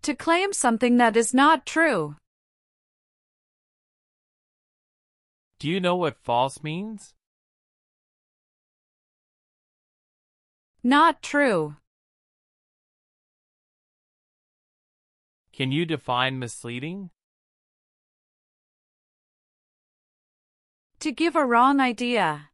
To 0.02 0.14
claim 0.14 0.52
something 0.52 0.98
that 0.98 1.16
is 1.16 1.32
not 1.32 1.64
true. 1.64 2.16
Do 5.58 5.70
you 5.70 5.80
know 5.80 5.96
what 5.96 6.18
false 6.22 6.62
means? 6.62 7.14
Not 10.84 11.22
true. 11.22 11.76
Can 15.56 15.72
you 15.72 15.86
define 15.86 16.38
misleading? 16.38 17.08
To 21.00 21.10
give 21.10 21.34
a 21.34 21.46
wrong 21.46 21.80
idea. 21.80 22.50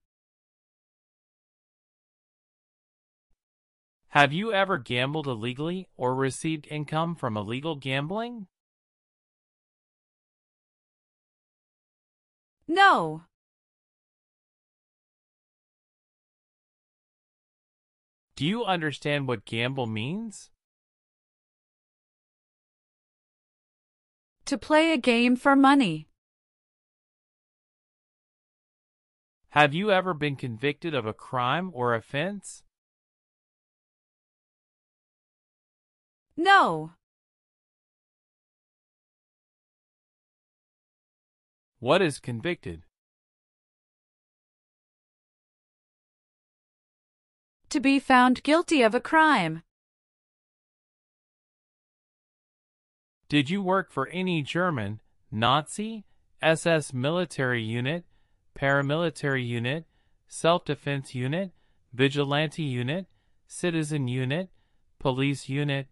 Have 4.10 4.32
you 4.32 4.52
ever 4.52 4.78
gambled 4.78 5.26
illegally 5.26 5.88
or 5.96 6.14
received 6.14 6.68
income 6.70 7.16
from 7.16 7.36
illegal 7.36 7.74
gambling? 7.74 8.46
No. 12.68 13.24
Do 18.36 18.46
you 18.46 18.64
understand 18.64 19.26
what 19.26 19.44
gamble 19.44 19.88
means? 19.88 20.51
To 24.52 24.58
play 24.58 24.92
a 24.92 24.98
game 24.98 25.34
for 25.36 25.56
money. 25.56 26.08
Have 29.48 29.72
you 29.72 29.90
ever 29.90 30.12
been 30.12 30.36
convicted 30.36 30.94
of 30.94 31.06
a 31.06 31.14
crime 31.14 31.70
or 31.72 31.94
offense? 31.94 32.62
No. 36.36 36.92
What 41.78 42.02
is 42.02 42.18
convicted? 42.18 42.82
To 47.70 47.80
be 47.80 47.98
found 47.98 48.42
guilty 48.42 48.82
of 48.82 48.94
a 48.94 49.00
crime. 49.00 49.62
Did 53.32 53.48
you 53.48 53.62
work 53.62 53.90
for 53.90 54.08
any 54.08 54.42
German, 54.42 55.00
Nazi, 55.30 56.04
SS 56.42 56.92
military 56.92 57.62
unit, 57.62 58.04
paramilitary 58.54 59.42
unit, 59.48 59.86
self-defense 60.28 61.14
unit, 61.14 61.52
vigilante 61.94 62.62
unit, 62.62 63.06
citizen 63.46 64.06
unit, 64.06 64.50
police 64.98 65.48
unit, 65.48 65.86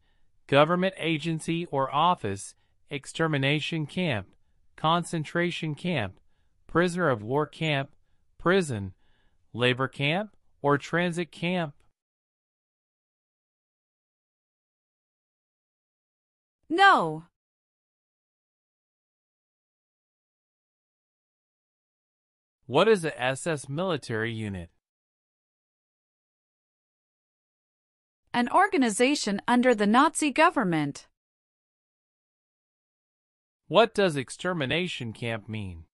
government 0.49 0.93
agency 0.99 1.65
or 1.71 1.91
office, 1.95 2.57
extermination 2.91 3.87
camp, 3.87 4.27
concentration 4.77 5.75
camp, 5.75 6.21
prisoner 6.67 7.09
of 7.09 7.23
war 7.23 7.47
camp, 7.47 7.89
prison, 8.37 8.93
labor 9.55 9.89
camp, 9.89 10.37
or 10.61 10.77
transit 10.77 11.33
camp? 11.33 11.73
No. 16.69 17.25
What 22.71 22.87
is 22.87 23.05
a 23.05 23.21
SS 23.21 23.69
military 23.69 24.33
unit? 24.33 24.71
An 28.33 28.49
organization 28.49 29.43
under 29.49 29.75
the 29.75 29.89
Nazi 29.89 30.31
government. 30.31 31.09
What 33.67 33.93
does 33.93 34.15
extermination 34.15 35.13
camp 35.13 35.49
mean? 35.49 35.87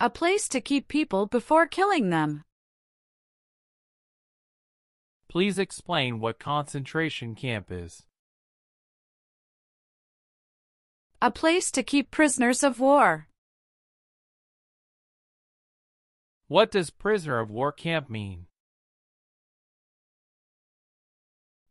A 0.00 0.08
place 0.08 0.48
to 0.48 0.62
keep 0.62 0.88
people 0.88 1.26
before 1.26 1.66
killing 1.66 2.08
them. 2.08 2.44
Please 5.28 5.58
explain 5.58 6.20
what 6.20 6.38
concentration 6.38 7.34
camp 7.34 7.66
is. 7.70 8.04
A 11.24 11.30
place 11.30 11.70
to 11.70 11.82
keep 11.82 12.10
prisoners 12.10 12.62
of 12.62 12.78
war. 12.78 13.28
What 16.48 16.70
does 16.70 16.90
prisoner 16.90 17.40
of 17.40 17.50
war 17.50 17.72
camp 17.72 18.10
mean? 18.10 18.44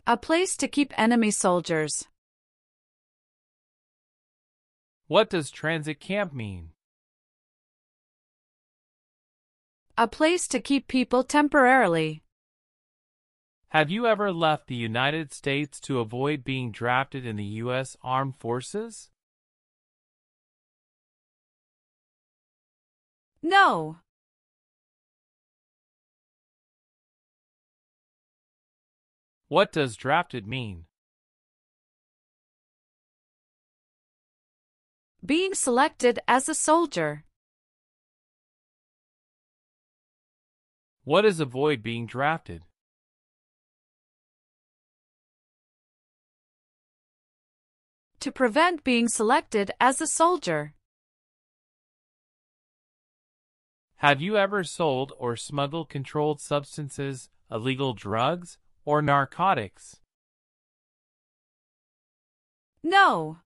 A 0.07 0.17
place 0.17 0.57
to 0.57 0.67
keep 0.67 0.91
enemy 0.97 1.29
soldiers. 1.29 2.07
What 5.05 5.29
does 5.29 5.51
transit 5.51 5.99
camp 5.99 6.33
mean? 6.33 6.71
A 9.95 10.07
place 10.07 10.47
to 10.47 10.59
keep 10.59 10.87
people 10.87 11.23
temporarily. 11.23 12.23
Have 13.67 13.91
you 13.91 14.07
ever 14.07 14.31
left 14.31 14.65
the 14.65 14.73
United 14.73 15.31
States 15.31 15.79
to 15.81 15.99
avoid 15.99 16.43
being 16.43 16.71
drafted 16.71 17.23
in 17.23 17.35
the 17.35 17.61
U.S. 17.61 17.95
Armed 18.01 18.37
Forces? 18.39 19.11
No. 23.45 23.97
What 29.49 29.73
does 29.73 29.97
drafted 29.97 30.47
mean? 30.47 30.85
Being 35.25 35.53
selected 35.53 36.19
as 36.25 36.47
a 36.47 36.55
soldier. 36.55 37.25
What 41.03 41.25
is 41.25 41.41
avoid 41.41 41.83
being 41.83 42.07
drafted? 42.07 42.63
To 48.21 48.31
prevent 48.31 48.85
being 48.85 49.09
selected 49.09 49.71
as 49.81 49.99
a 49.99 50.07
soldier. 50.07 50.75
Have 54.03 54.19
you 54.19 54.35
ever 54.35 54.65
sold 54.65 55.13
or 55.17 55.37
smuggled 55.37 55.87
controlled 55.87 56.41
substances, 56.41 57.29
illegal 57.49 57.93
drugs, 57.93 58.57
or 58.83 59.01
narcotics? 59.01 60.01
No. 62.83 63.37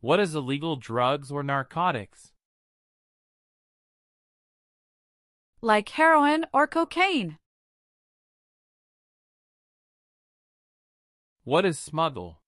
What 0.00 0.20
is 0.20 0.36
illegal 0.36 0.76
drugs 0.76 1.32
or 1.32 1.42
narcotics? 1.42 2.30
Like 5.60 5.88
heroin 5.88 6.46
or 6.52 6.68
cocaine. 6.68 7.38
What 11.42 11.64
is 11.64 11.80
smuggle? 11.80 12.43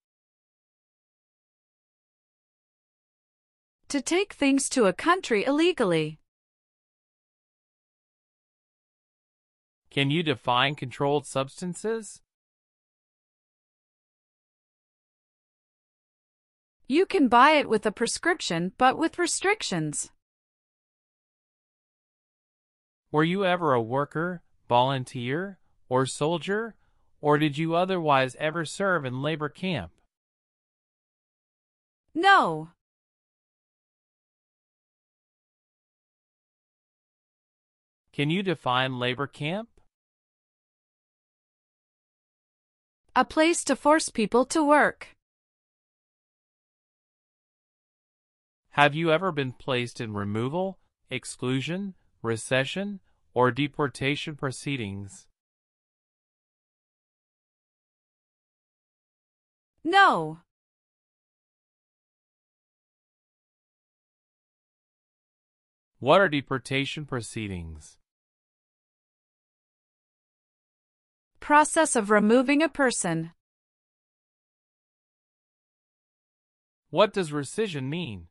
To 3.91 4.03
take 4.03 4.33
things 4.33 4.69
to 4.71 4.87
a 4.87 4.93
country 4.93 5.45
illegally. 5.45 6.19
Can 9.91 10.11
you 10.11 10.25
define 10.25 10.75
controlled 10.75 11.25
substances? 11.25 12.21
You 16.89 17.07
can 17.07 17.29
buy 17.29 17.53
it 17.53 17.69
with 17.69 17.87
a 17.87 17.93
prescription 17.93 18.73
but 18.77 18.99
with 18.99 19.21
restrictions. 19.21 20.11
Were 23.13 23.25
you 23.25 23.45
ever 23.45 23.73
a 23.73 23.81
worker, 23.81 24.43
volunteer, 24.69 25.59
or 25.89 26.07
soldier, 26.07 26.75
or 27.21 27.39
did 27.39 27.57
you 27.57 27.77
otherwise 27.77 28.37
ever 28.41 28.65
serve 28.65 29.05
in 29.05 29.23
labor 29.23 29.49
camp? 29.49 29.93
No. 32.15 32.71
Can 38.17 38.31
you 38.31 38.43
define 38.43 38.99
labor 38.99 39.27
camp? 39.27 39.69
A 43.15 43.27
place 43.27 43.63
to 43.65 43.77
force 43.77 44.09
people 44.09 44.47
to 44.47 44.67
work. 44.67 45.09
Have 48.71 48.95
you 48.95 49.13
ever 49.13 49.33
been 49.33 49.53
placed 49.53 50.01
in 50.01 50.15
removal, 50.15 50.79
exclusion, 51.11 51.93
rescission, 52.25 53.01
or 53.35 53.51
deportation 53.51 54.35
proceedings? 54.35 55.27
No. 59.85 60.39
What 65.99 66.23
are 66.23 66.31
deportation 66.31 67.05
proceedings? 67.05 67.99
Process 71.47 71.95
of 71.95 72.11
removing 72.11 72.61
a 72.61 72.69
person. 72.69 73.31
What 76.91 77.13
does 77.13 77.31
rescission 77.31 77.85
mean? 77.85 78.27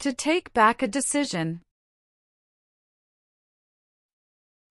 To 0.00 0.12
take 0.12 0.52
back 0.52 0.82
a 0.82 0.86
decision. 0.86 1.62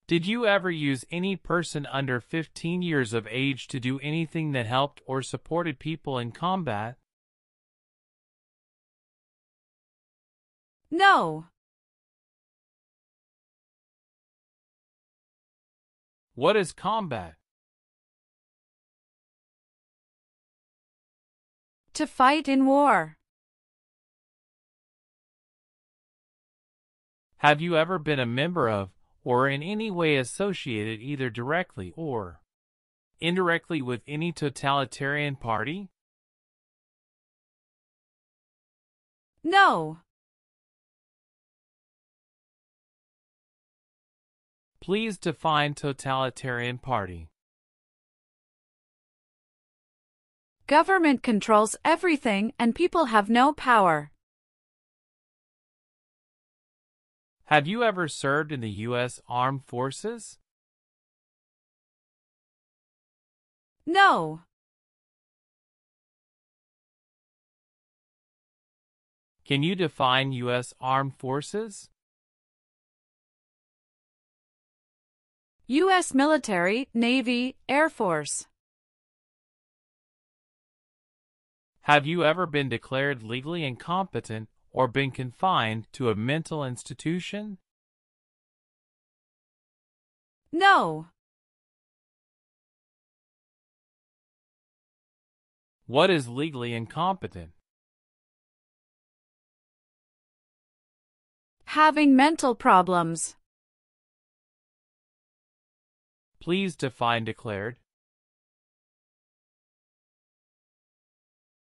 Did 0.05 0.27
you 0.27 0.45
ever 0.45 0.69
use 0.69 1.03
any 1.09 1.35
person 1.35 1.87
under 1.87 2.21
15 2.21 2.83
years 2.83 3.13
of 3.13 3.27
age 3.31 3.67
to 3.69 3.79
do 3.79 3.99
anything 4.01 4.51
that 4.51 4.67
helped 4.67 5.01
or 5.07 5.23
supported 5.23 5.79
people 5.79 6.19
in 6.19 6.33
combat? 6.33 6.97
No. 10.91 11.45
What 16.39 16.55
is 16.55 16.71
combat? 16.71 17.35
To 21.95 22.07
fight 22.07 22.47
in 22.47 22.65
war. 22.65 23.17
Have 27.39 27.59
you 27.59 27.75
ever 27.75 27.99
been 27.99 28.21
a 28.21 28.25
member 28.25 28.69
of, 28.69 28.91
or 29.21 29.49
in 29.49 29.61
any 29.61 29.91
way 29.91 30.15
associated 30.15 31.01
either 31.01 31.29
directly 31.29 31.91
or 31.97 32.39
indirectly 33.19 33.81
with 33.81 34.01
any 34.07 34.31
totalitarian 34.31 35.35
party? 35.35 35.89
No. 39.43 39.97
Please 44.89 45.19
define 45.19 45.75
totalitarian 45.75 46.79
party. 46.79 47.29
Government 50.65 51.21
controls 51.21 51.75
everything 51.85 52.53
and 52.57 52.73
people 52.73 53.05
have 53.05 53.29
no 53.29 53.53
power. 53.53 54.09
Have 57.45 57.67
you 57.67 57.83
ever 57.83 58.07
served 58.07 58.51
in 58.51 58.61
the 58.61 58.69
U.S. 58.89 59.21
Armed 59.29 59.63
Forces? 59.67 60.39
No. 63.85 64.41
Can 69.45 69.61
you 69.61 69.75
define 69.75 70.31
U.S. 70.31 70.73
Armed 70.81 71.13
Forces? 71.13 71.91
U.S. 75.71 76.15
military, 76.15 76.89
Navy, 76.95 77.55
Air 77.69 77.89
Force. 77.89 78.47
Have 81.81 82.07
you 82.07 82.23
ever 82.25 82.47
been 82.47 82.69
declared 82.69 83.21
legally 83.21 83.63
incompetent 83.63 84.49
or 84.71 84.87
been 84.87 85.11
confined 85.11 85.85
to 85.91 86.09
a 86.09 86.15
mental 86.15 86.65
institution? 86.65 87.59
No. 90.51 91.09
What 95.85 96.09
is 96.09 96.27
legally 96.27 96.73
incompetent? 96.73 97.51
Having 101.65 102.15
mental 102.15 102.55
problems. 102.55 103.35
Please 106.41 106.75
define 106.75 107.25
declared. 107.25 107.75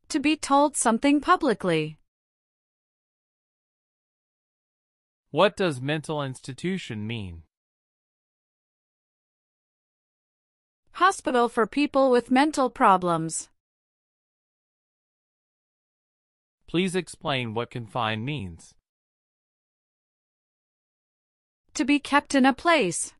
To 0.09 0.19
be 0.19 0.35
told 0.35 0.75
something 0.75 1.21
publicly. 1.21 1.97
What 5.31 5.55
does 5.55 5.79
mental 5.79 6.21
institution 6.21 7.07
mean? 7.07 7.43
Hospital 10.93 11.49
for 11.49 11.65
people 11.65 12.11
with 12.11 12.29
mental 12.29 12.69
problems. 12.69 13.49
Please 16.67 16.95
explain 16.95 17.53
what 17.53 17.69
confined 17.69 18.25
means. 18.25 18.75
To 21.73 21.85
be 21.85 21.99
kept 21.99 22.35
in 22.35 22.45
a 22.45 22.53
place. 22.53 23.13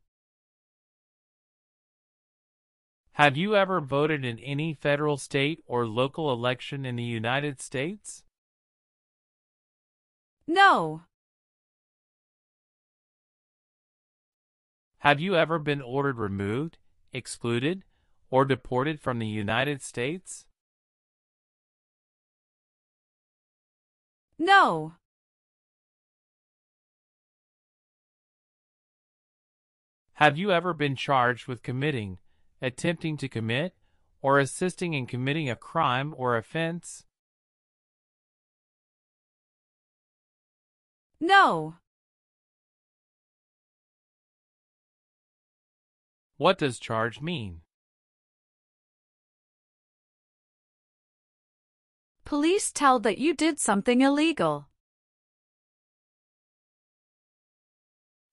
Have 3.16 3.36
you 3.36 3.54
ever 3.54 3.80
voted 3.80 4.24
in 4.24 4.38
any 4.38 4.72
federal, 4.72 5.18
state, 5.18 5.62
or 5.66 5.86
local 5.86 6.32
election 6.32 6.86
in 6.86 6.96
the 6.96 7.02
United 7.02 7.60
States? 7.60 8.24
No. 10.46 11.02
Have 15.00 15.20
you 15.20 15.36
ever 15.36 15.58
been 15.58 15.82
ordered 15.82 16.16
removed, 16.16 16.78
excluded, 17.12 17.84
or 18.30 18.46
deported 18.46 18.98
from 18.98 19.18
the 19.18 19.26
United 19.26 19.82
States? 19.82 20.46
No. 24.38 24.94
Have 30.14 30.38
you 30.38 30.50
ever 30.50 30.72
been 30.72 30.96
charged 30.96 31.46
with 31.46 31.62
committing, 31.62 32.18
attempting 32.62 33.18
to 33.18 33.28
commit, 33.28 33.74
or 34.22 34.38
assisting 34.38 34.94
in 34.94 35.04
committing 35.06 35.50
a 35.50 35.56
crime 35.56 36.14
or 36.16 36.36
offense? 36.36 37.04
No. 41.20 41.74
What 46.36 46.58
does 46.58 46.78
charge 46.78 47.20
mean? 47.20 47.60
Police 52.24 52.72
tell 52.72 52.98
that 53.00 53.18
you 53.18 53.34
did 53.34 53.60
something 53.60 54.00
illegal. 54.00 54.68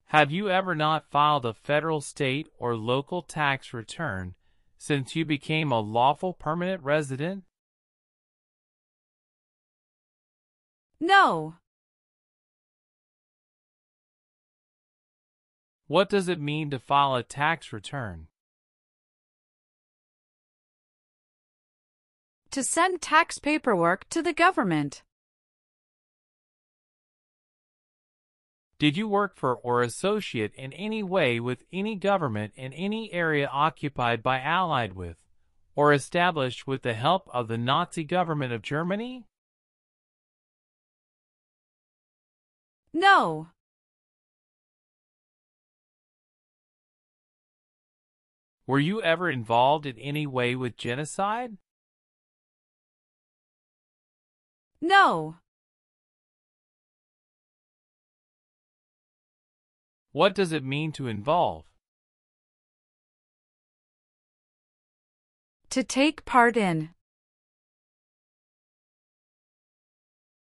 Have 0.10 0.32
you 0.32 0.50
ever 0.50 0.74
not 0.74 1.12
filed 1.12 1.46
a 1.46 1.54
federal, 1.54 2.02
state, 2.02 2.48
or 2.58 2.76
local 2.76 3.22
tax 3.22 3.76
return 3.76 4.34
since 4.76 5.16
you 5.16 5.24
became 5.24 5.72
a 5.72 5.80
lawful 5.80 6.34
permanent 6.34 6.82
resident? 6.82 7.44
No. 11.00 11.58
What 15.86 16.10
does 16.10 16.28
it 16.28 16.42
mean 16.42 16.72
to 16.72 16.80
file 16.80 17.14
a 17.14 17.22
tax 17.22 17.72
return? 17.72 18.30
To 22.50 22.64
send 22.64 23.00
tax 23.04 23.38
paperwork 23.38 24.10
to 24.10 24.24
the 24.24 24.34
government. 24.34 25.04
Did 28.80 28.96
you 28.96 29.10
work 29.10 29.36
for 29.36 29.58
or 29.58 29.82
associate 29.82 30.54
in 30.56 30.72
any 30.72 31.04
way 31.04 31.38
with 31.42 31.66
any 31.72 31.96
government 31.96 32.54
in 32.56 32.72
any 32.72 33.12
area 33.12 33.50
occupied 33.52 34.24
by 34.24 34.40
Allied 34.40 34.94
with, 34.94 35.18
or 35.76 35.92
established 35.92 36.66
with 36.66 36.82
the 36.82 36.94
help 36.94 37.30
of 37.34 37.50
the 37.50 37.58
Nazi 37.58 38.06
government 38.06 38.54
of 38.54 38.62
Germany? 38.62 39.26
No. 42.94 43.50
Were 48.66 48.80
you 48.80 49.02
ever 49.02 49.30
involved 49.30 49.86
in 49.86 49.98
any 50.00 50.26
way 50.26 50.56
with 50.56 50.78
genocide? 50.78 51.58
No. 54.80 55.36
What 60.20 60.36
does 60.36 60.52
it 60.52 60.66
mean 60.66 60.92
to 61.00 61.08
involve? 61.08 61.64
To 65.70 65.82
take 65.82 66.26
part 66.26 66.58
in. 66.58 66.90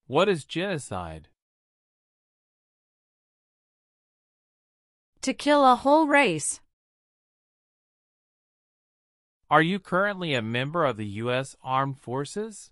What 0.06 0.30
is 0.30 0.46
genocide? 0.46 1.28
To 5.20 5.34
kill 5.34 5.70
a 5.70 5.76
whole 5.76 6.06
race. 6.06 6.62
Are 9.50 9.60
you 9.60 9.78
currently 9.78 10.32
a 10.32 10.40
member 10.40 10.86
of 10.86 10.96
the 10.96 11.20
U.S. 11.24 11.54
Armed 11.62 12.00
Forces? 12.00 12.70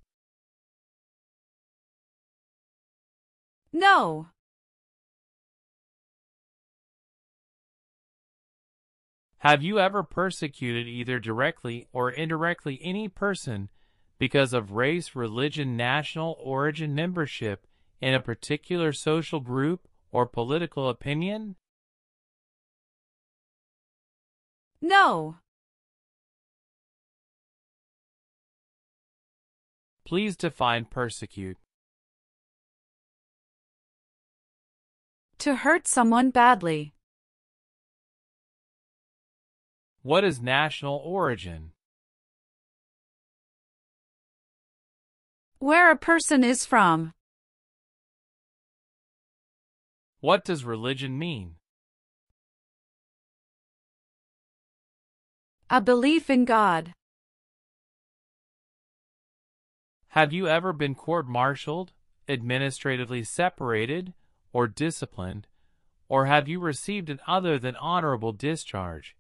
No. 3.75 4.29
Have 9.45 9.63
you 9.63 9.79
ever 9.79 10.03
persecuted 10.03 10.89
either 10.89 11.21
directly 11.21 11.87
or 11.93 12.11
indirectly 12.11 12.81
any 12.83 13.09
person 13.09 13.69
because 14.19 14.55
of 14.55 14.73
race, 14.73 15.15
religion, 15.15 15.77
national 15.77 16.39
origin, 16.43 16.95
membership 16.95 17.67
in 18.01 18.15
a 18.15 18.21
particular 18.21 18.91
social 18.95 19.41
group 19.41 19.87
or 20.13 20.25
political 20.25 20.89
opinion? 20.89 21.57
No. 24.81 25.37
Please 30.07 30.39
define 30.39 30.87
persecute. 30.87 31.59
To 35.41 35.57
hurt 35.57 35.87
someone 35.87 36.31
badly. 36.31 36.94
What 40.05 40.23
is 40.23 40.39
national 40.39 40.97
origin? 41.03 41.73
Where 45.61 45.91
a 45.91 45.97
person 45.97 46.45
is 46.45 46.67
from. 46.67 47.15
What 50.21 50.45
does 50.45 50.63
religion 50.63 51.19
mean? 51.19 51.55
A 55.71 55.81
belief 55.81 56.29
in 56.29 56.45
God. 56.45 56.93
Have 60.09 60.35
you 60.35 60.47
ever 60.47 60.75
been 60.75 60.95
court-martialed, 60.95 61.95
administratively 62.29 63.23
separated, 63.23 64.13
or 64.53 64.69
disciplined, 64.69 65.47
or 66.11 66.27
have 66.27 66.47
you 66.47 66.61
received 66.61 67.09
an 67.09 67.21
other 67.27 67.59
than 67.59 67.75
honorable 67.77 68.33
discharge 68.33 69.17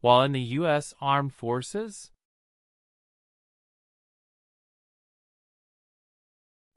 while 0.00 0.22
in 0.22 0.32
the 0.32 0.40
U.S. 0.40 0.94
Armed 1.00 1.34
Forces? 1.34 2.10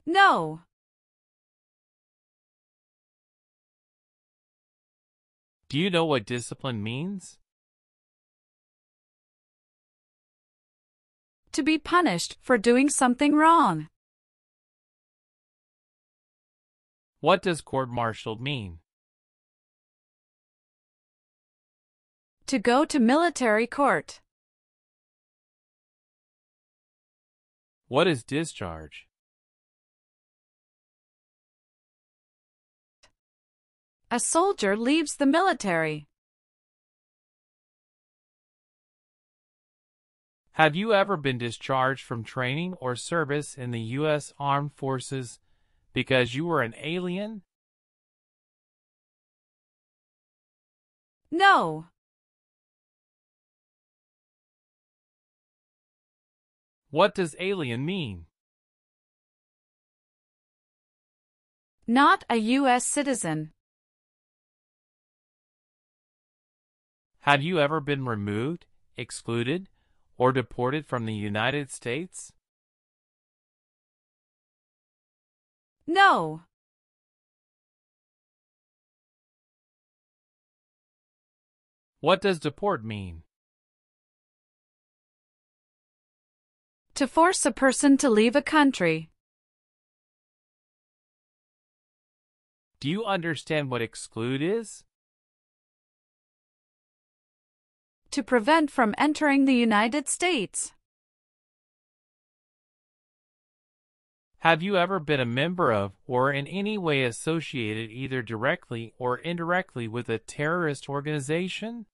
No. 0.04 0.62
Do 5.68 5.78
you 5.78 5.88
know 5.88 6.04
what 6.04 6.26
discipline 6.26 6.82
means? 6.82 7.38
To 11.52 11.62
be 11.62 11.78
punished 11.78 12.36
for 12.42 12.58
doing 12.58 12.88
something 12.88 13.36
wrong. 13.36 13.86
What 17.20 17.42
does 17.42 17.60
court-martialed 17.60 18.40
mean? 18.40 18.79
To 22.50 22.58
go 22.58 22.84
to 22.84 22.98
military 22.98 23.68
court. 23.68 24.20
What 27.86 28.08
is 28.08 28.24
discharge? 28.24 29.06
A 34.10 34.18
soldier 34.18 34.76
leaves 34.76 35.14
the 35.14 35.26
military. 35.26 36.08
Have 40.54 40.74
you 40.74 40.92
ever 40.92 41.16
been 41.16 41.38
discharged 41.38 42.04
from 42.04 42.24
training 42.24 42.74
or 42.80 42.96
service 42.96 43.54
in 43.54 43.70
the 43.70 43.94
U.S. 44.00 44.32
Armed 44.40 44.72
Forces 44.74 45.38
because 45.92 46.34
you 46.34 46.46
were 46.46 46.62
an 46.62 46.74
alien? 46.82 47.42
No. 51.30 51.84
What 56.90 57.14
does 57.14 57.36
alien 57.38 57.86
mean? 57.86 58.26
Not 61.86 62.24
a 62.28 62.36
U.S. 62.36 62.84
citizen. 62.84 63.52
Have 67.20 67.42
you 67.42 67.60
ever 67.60 67.80
been 67.80 68.06
removed, 68.06 68.66
excluded, 68.96 69.68
or 70.18 70.32
deported 70.32 70.84
from 70.84 71.06
the 71.06 71.14
United 71.14 71.70
States? 71.70 72.32
No. 75.86 76.42
What 82.00 82.20
does 82.20 82.40
deport 82.40 82.84
mean? 82.84 83.22
To 87.00 87.06
force 87.06 87.46
a 87.46 87.50
person 87.50 87.96
to 87.96 88.10
leave 88.10 88.36
a 88.36 88.42
country. 88.42 89.08
Do 92.78 92.90
you 92.90 93.06
understand 93.06 93.70
what 93.70 93.80
exclude 93.80 94.42
is? 94.42 94.84
To 98.10 98.22
prevent 98.22 98.70
from 98.70 98.94
entering 98.98 99.46
the 99.46 99.54
United 99.54 100.10
States. 100.10 100.74
Have 104.40 104.62
you 104.62 104.76
ever 104.76 105.00
been 105.00 105.20
a 105.20 105.24
member 105.24 105.72
of 105.72 105.92
or 106.06 106.30
in 106.30 106.46
any 106.46 106.76
way 106.76 107.04
associated 107.04 107.90
either 107.90 108.20
directly 108.20 108.92
or 108.98 109.16
indirectly 109.16 109.88
with 109.88 110.10
a 110.10 110.18
terrorist 110.18 110.86
organization? 110.86 111.86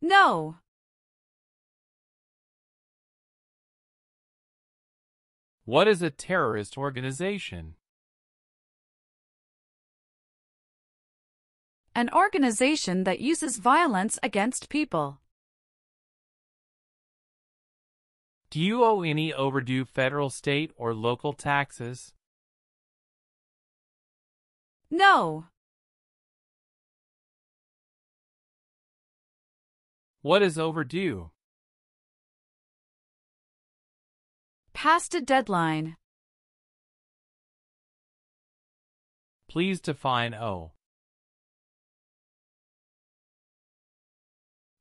No. 0.00 0.56
What 5.66 5.88
is 5.88 6.02
a 6.02 6.10
terrorist 6.10 6.76
organization? 6.76 7.76
An 11.94 12.10
organization 12.12 13.04
that 13.04 13.20
uses 13.20 13.56
violence 13.56 14.18
against 14.22 14.68
people. 14.68 15.20
Do 18.50 18.60
you 18.60 18.84
owe 18.84 19.00
any 19.02 19.32
overdue 19.32 19.86
federal, 19.86 20.28
state, 20.28 20.70
or 20.76 20.92
local 20.92 21.32
taxes? 21.32 22.12
No. 24.90 25.46
What 30.20 30.42
is 30.42 30.58
overdue? 30.58 31.30
Past 34.84 35.14
a 35.14 35.22
deadline. 35.22 35.96
Please 39.48 39.80
define 39.80 40.34
owe. 40.34 40.72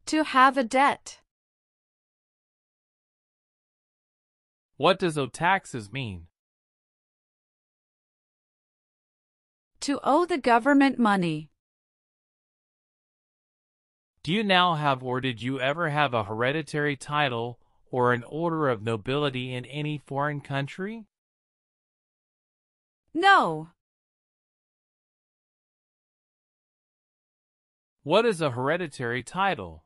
To 0.07 0.25
have 0.25 0.57
a 0.57 0.65
debt. 0.65 1.21
What 4.75 4.99
does 4.99 5.17
owe 5.17 5.27
taxes 5.27 5.89
mean? 5.89 6.27
To 9.79 10.01
owe 10.03 10.25
the 10.25 10.37
government 10.37 10.99
money. 10.99 11.49
Do 14.21 14.33
you 14.33 14.43
now 14.43 14.75
have 14.75 15.01
or 15.01 15.21
did 15.21 15.41
you 15.41 15.61
ever 15.61 15.87
have 15.87 16.13
a 16.13 16.25
hereditary 16.25 16.97
title 16.97 17.57
or 17.93 18.11
an 18.11 18.23
order 18.27 18.69
of 18.69 18.81
nobility 18.81 19.53
in 19.53 19.65
any 19.65 19.99
foreign 19.99 20.41
country? 20.41 21.05
No. 23.13 23.69
What 28.01 28.25
is 28.25 28.41
a 28.41 28.49
hereditary 28.49 29.21
title? 29.21 29.83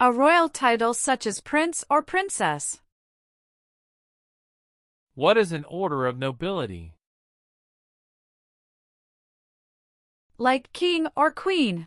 A 0.00 0.10
royal 0.10 0.48
title 0.48 0.94
such 0.94 1.28
as 1.28 1.40
prince 1.40 1.84
or 1.88 2.02
princess. 2.02 2.80
What 5.14 5.36
is 5.36 5.52
an 5.52 5.64
order 5.68 6.06
of 6.06 6.18
nobility? 6.18 6.96
Like 10.38 10.72
king 10.72 11.06
or 11.14 11.30
queen. 11.30 11.86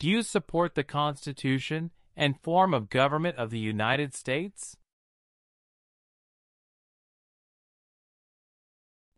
Do 0.00 0.08
you 0.08 0.22
support 0.22 0.76
the 0.76 0.82
Constitution 0.82 1.90
and 2.16 2.40
form 2.40 2.72
of 2.72 2.88
government 2.88 3.36
of 3.36 3.50
the 3.50 3.58
United 3.58 4.14
States? 4.14 4.78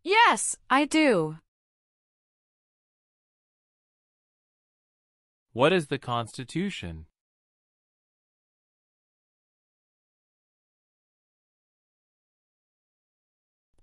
Yes, 0.03 0.57
I 0.69 0.87
do. 0.87 1.39
What 5.53 5.73
is 5.73 5.87
the 5.87 6.01
Constitution? 6.01 7.07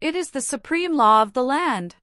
It 0.02 0.16
is 0.16 0.32
the 0.32 0.42
supreme 0.42 0.98
law 0.98 1.22
of 1.22 1.32
the 1.32 1.44
land. 1.44 1.96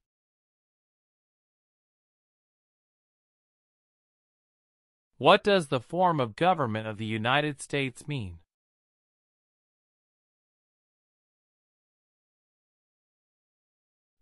What 5.19 5.43
does 5.43 5.67
the 5.67 5.79
form 5.79 6.19
of 6.19 6.35
government 6.35 6.87
of 6.87 6.97
the 6.97 7.05
United 7.05 7.59
States 7.59 8.07
mean? 8.07 8.37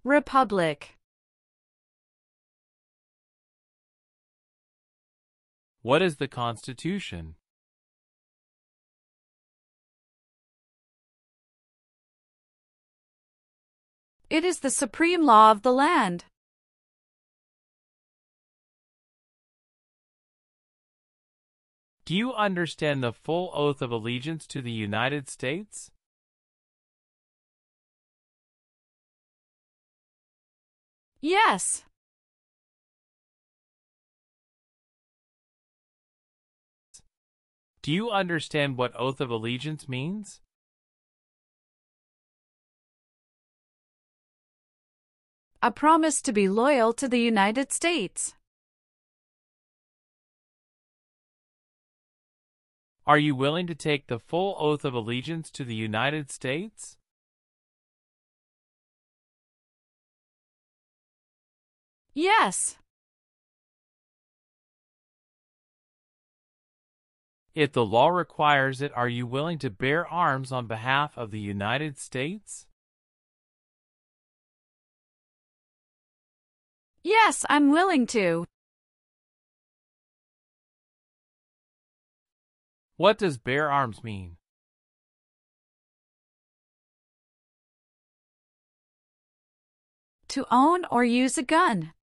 Republic. 0.05 0.97
What 5.81 6.01
is 6.01 6.15
the 6.15 6.29
Constitution? 6.29 7.35
It 14.29 14.45
is 14.45 14.59
the 14.59 14.69
supreme 14.69 15.25
law 15.25 15.51
of 15.51 15.61
the 15.61 15.73
land. 15.73 16.25
Do 22.05 22.13
you 22.13 22.33
understand 22.35 23.01
the 23.01 23.11
full 23.11 23.49
oath 23.55 23.81
of 23.81 23.89
allegiance 23.89 24.45
to 24.47 24.61
the 24.61 24.71
United 24.71 25.27
States? 25.27 25.89
Yes. 31.19 31.83
Do 37.81 37.91
you 37.91 38.11
understand 38.11 38.77
what 38.77 38.93
oath 38.95 39.19
of 39.19 39.31
allegiance 39.31 39.89
means? 39.89 40.41
A 45.63 45.71
promise 45.71 46.21
to 46.21 46.31
be 46.31 46.47
loyal 46.47 46.93
to 46.93 47.07
the 47.07 47.19
United 47.19 47.71
States. 47.71 48.35
Are 53.07 53.19
you 53.19 53.35
willing 53.35 53.67
to 53.67 53.75
take 53.75 54.07
the 54.07 54.17
full 54.17 54.55
oath 54.59 54.83
of 54.83 54.95
allegiance 54.95 55.51
to 55.51 55.63
the 55.63 55.75
United 55.75 56.31
States? 56.31 56.97
Yes. 62.15 62.77
If 67.53 67.71
the 67.73 67.85
law 67.85 68.09
requires 68.09 68.81
it, 68.81 68.91
are 68.95 69.07
you 69.07 69.27
willing 69.27 69.59
to 69.59 69.69
bear 69.69 70.07
arms 70.07 70.51
on 70.51 70.65
behalf 70.65 71.15
of 71.15 71.29
the 71.29 71.39
United 71.39 71.99
States? 71.99 72.65
Yes, 77.03 77.45
I'm 77.49 77.69
willing 77.69 78.07
to. 78.07 78.45
What 82.97 83.17
does 83.17 83.37
bear 83.37 83.69
arms 83.69 84.03
mean? 84.03 84.37
To 90.29 90.45
own 90.49 90.85
or 90.91 91.03
use 91.03 91.37
a 91.37 91.43
gun. 91.43 91.93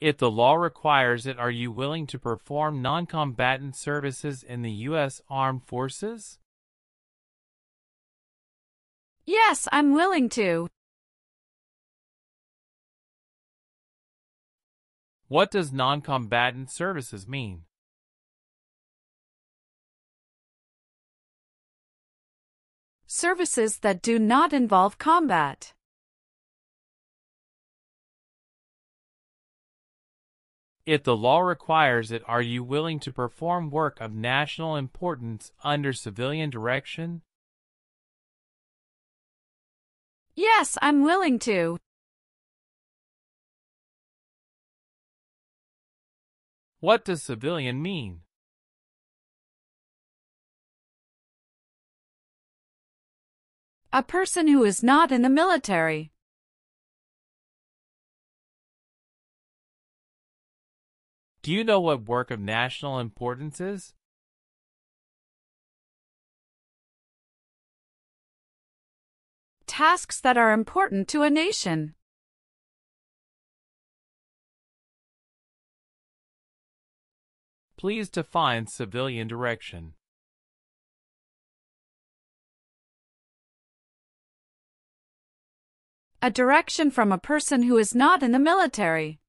If 0.00 0.18
the 0.18 0.30
law 0.30 0.54
requires 0.54 1.26
it, 1.26 1.38
are 1.38 1.50
you 1.50 1.72
willing 1.72 2.06
to 2.08 2.18
perform 2.18 2.82
non-combatant 2.82 3.74
services 3.74 4.44
in 4.44 4.62
the 4.62 4.70
U.S. 4.70 5.20
Armed 5.28 5.64
Forces? 5.64 6.38
Yes, 9.26 9.66
I'm 9.72 9.92
willing 9.92 10.28
to. 10.30 10.68
What 15.28 15.50
does 15.50 15.72
non-combatant 15.72 16.70
services 16.70 17.28
mean? 17.28 17.64
Services 23.06 23.78
that 23.80 24.00
do 24.00 24.18
not 24.18 24.54
involve 24.54 24.96
combat. 24.96 25.74
If 30.86 31.02
the 31.02 31.14
law 31.14 31.40
requires 31.40 32.10
it, 32.10 32.22
are 32.26 32.40
you 32.40 32.64
willing 32.64 32.98
to 33.00 33.12
perform 33.12 33.70
work 33.70 34.00
of 34.00 34.14
national 34.14 34.76
importance 34.76 35.52
under 35.62 35.92
civilian 35.92 36.48
direction? 36.48 37.20
Yes, 40.34 40.78
I'm 40.80 41.02
willing 41.02 41.38
to. 41.40 41.76
What 46.80 47.04
does 47.04 47.24
civilian 47.24 47.82
mean? 47.82 48.20
A 53.92 54.02
person 54.02 54.46
who 54.46 54.62
is 54.62 54.82
not 54.82 55.10
in 55.10 55.22
the 55.22 55.28
military. 55.28 56.12
Do 61.42 61.52
you 61.52 61.64
know 61.64 61.80
what 61.80 62.06
work 62.06 62.30
of 62.30 62.38
national 62.38 63.00
importance 63.00 63.60
is? 63.60 63.94
Tasks 69.66 70.20
that 70.20 70.36
are 70.36 70.52
important 70.52 71.08
to 71.08 71.22
a 71.22 71.30
nation. 71.30 71.94
Please 77.78 78.10
define 78.10 78.66
civilian 78.66 79.28
direction. 79.28 79.94
A 86.20 86.28
direction 86.28 86.90
from 86.90 87.12
a 87.12 87.18
person 87.18 87.62
who 87.62 87.78
is 87.78 87.94
not 87.94 88.24
in 88.24 88.32
the 88.32 88.40
military. 88.40 89.20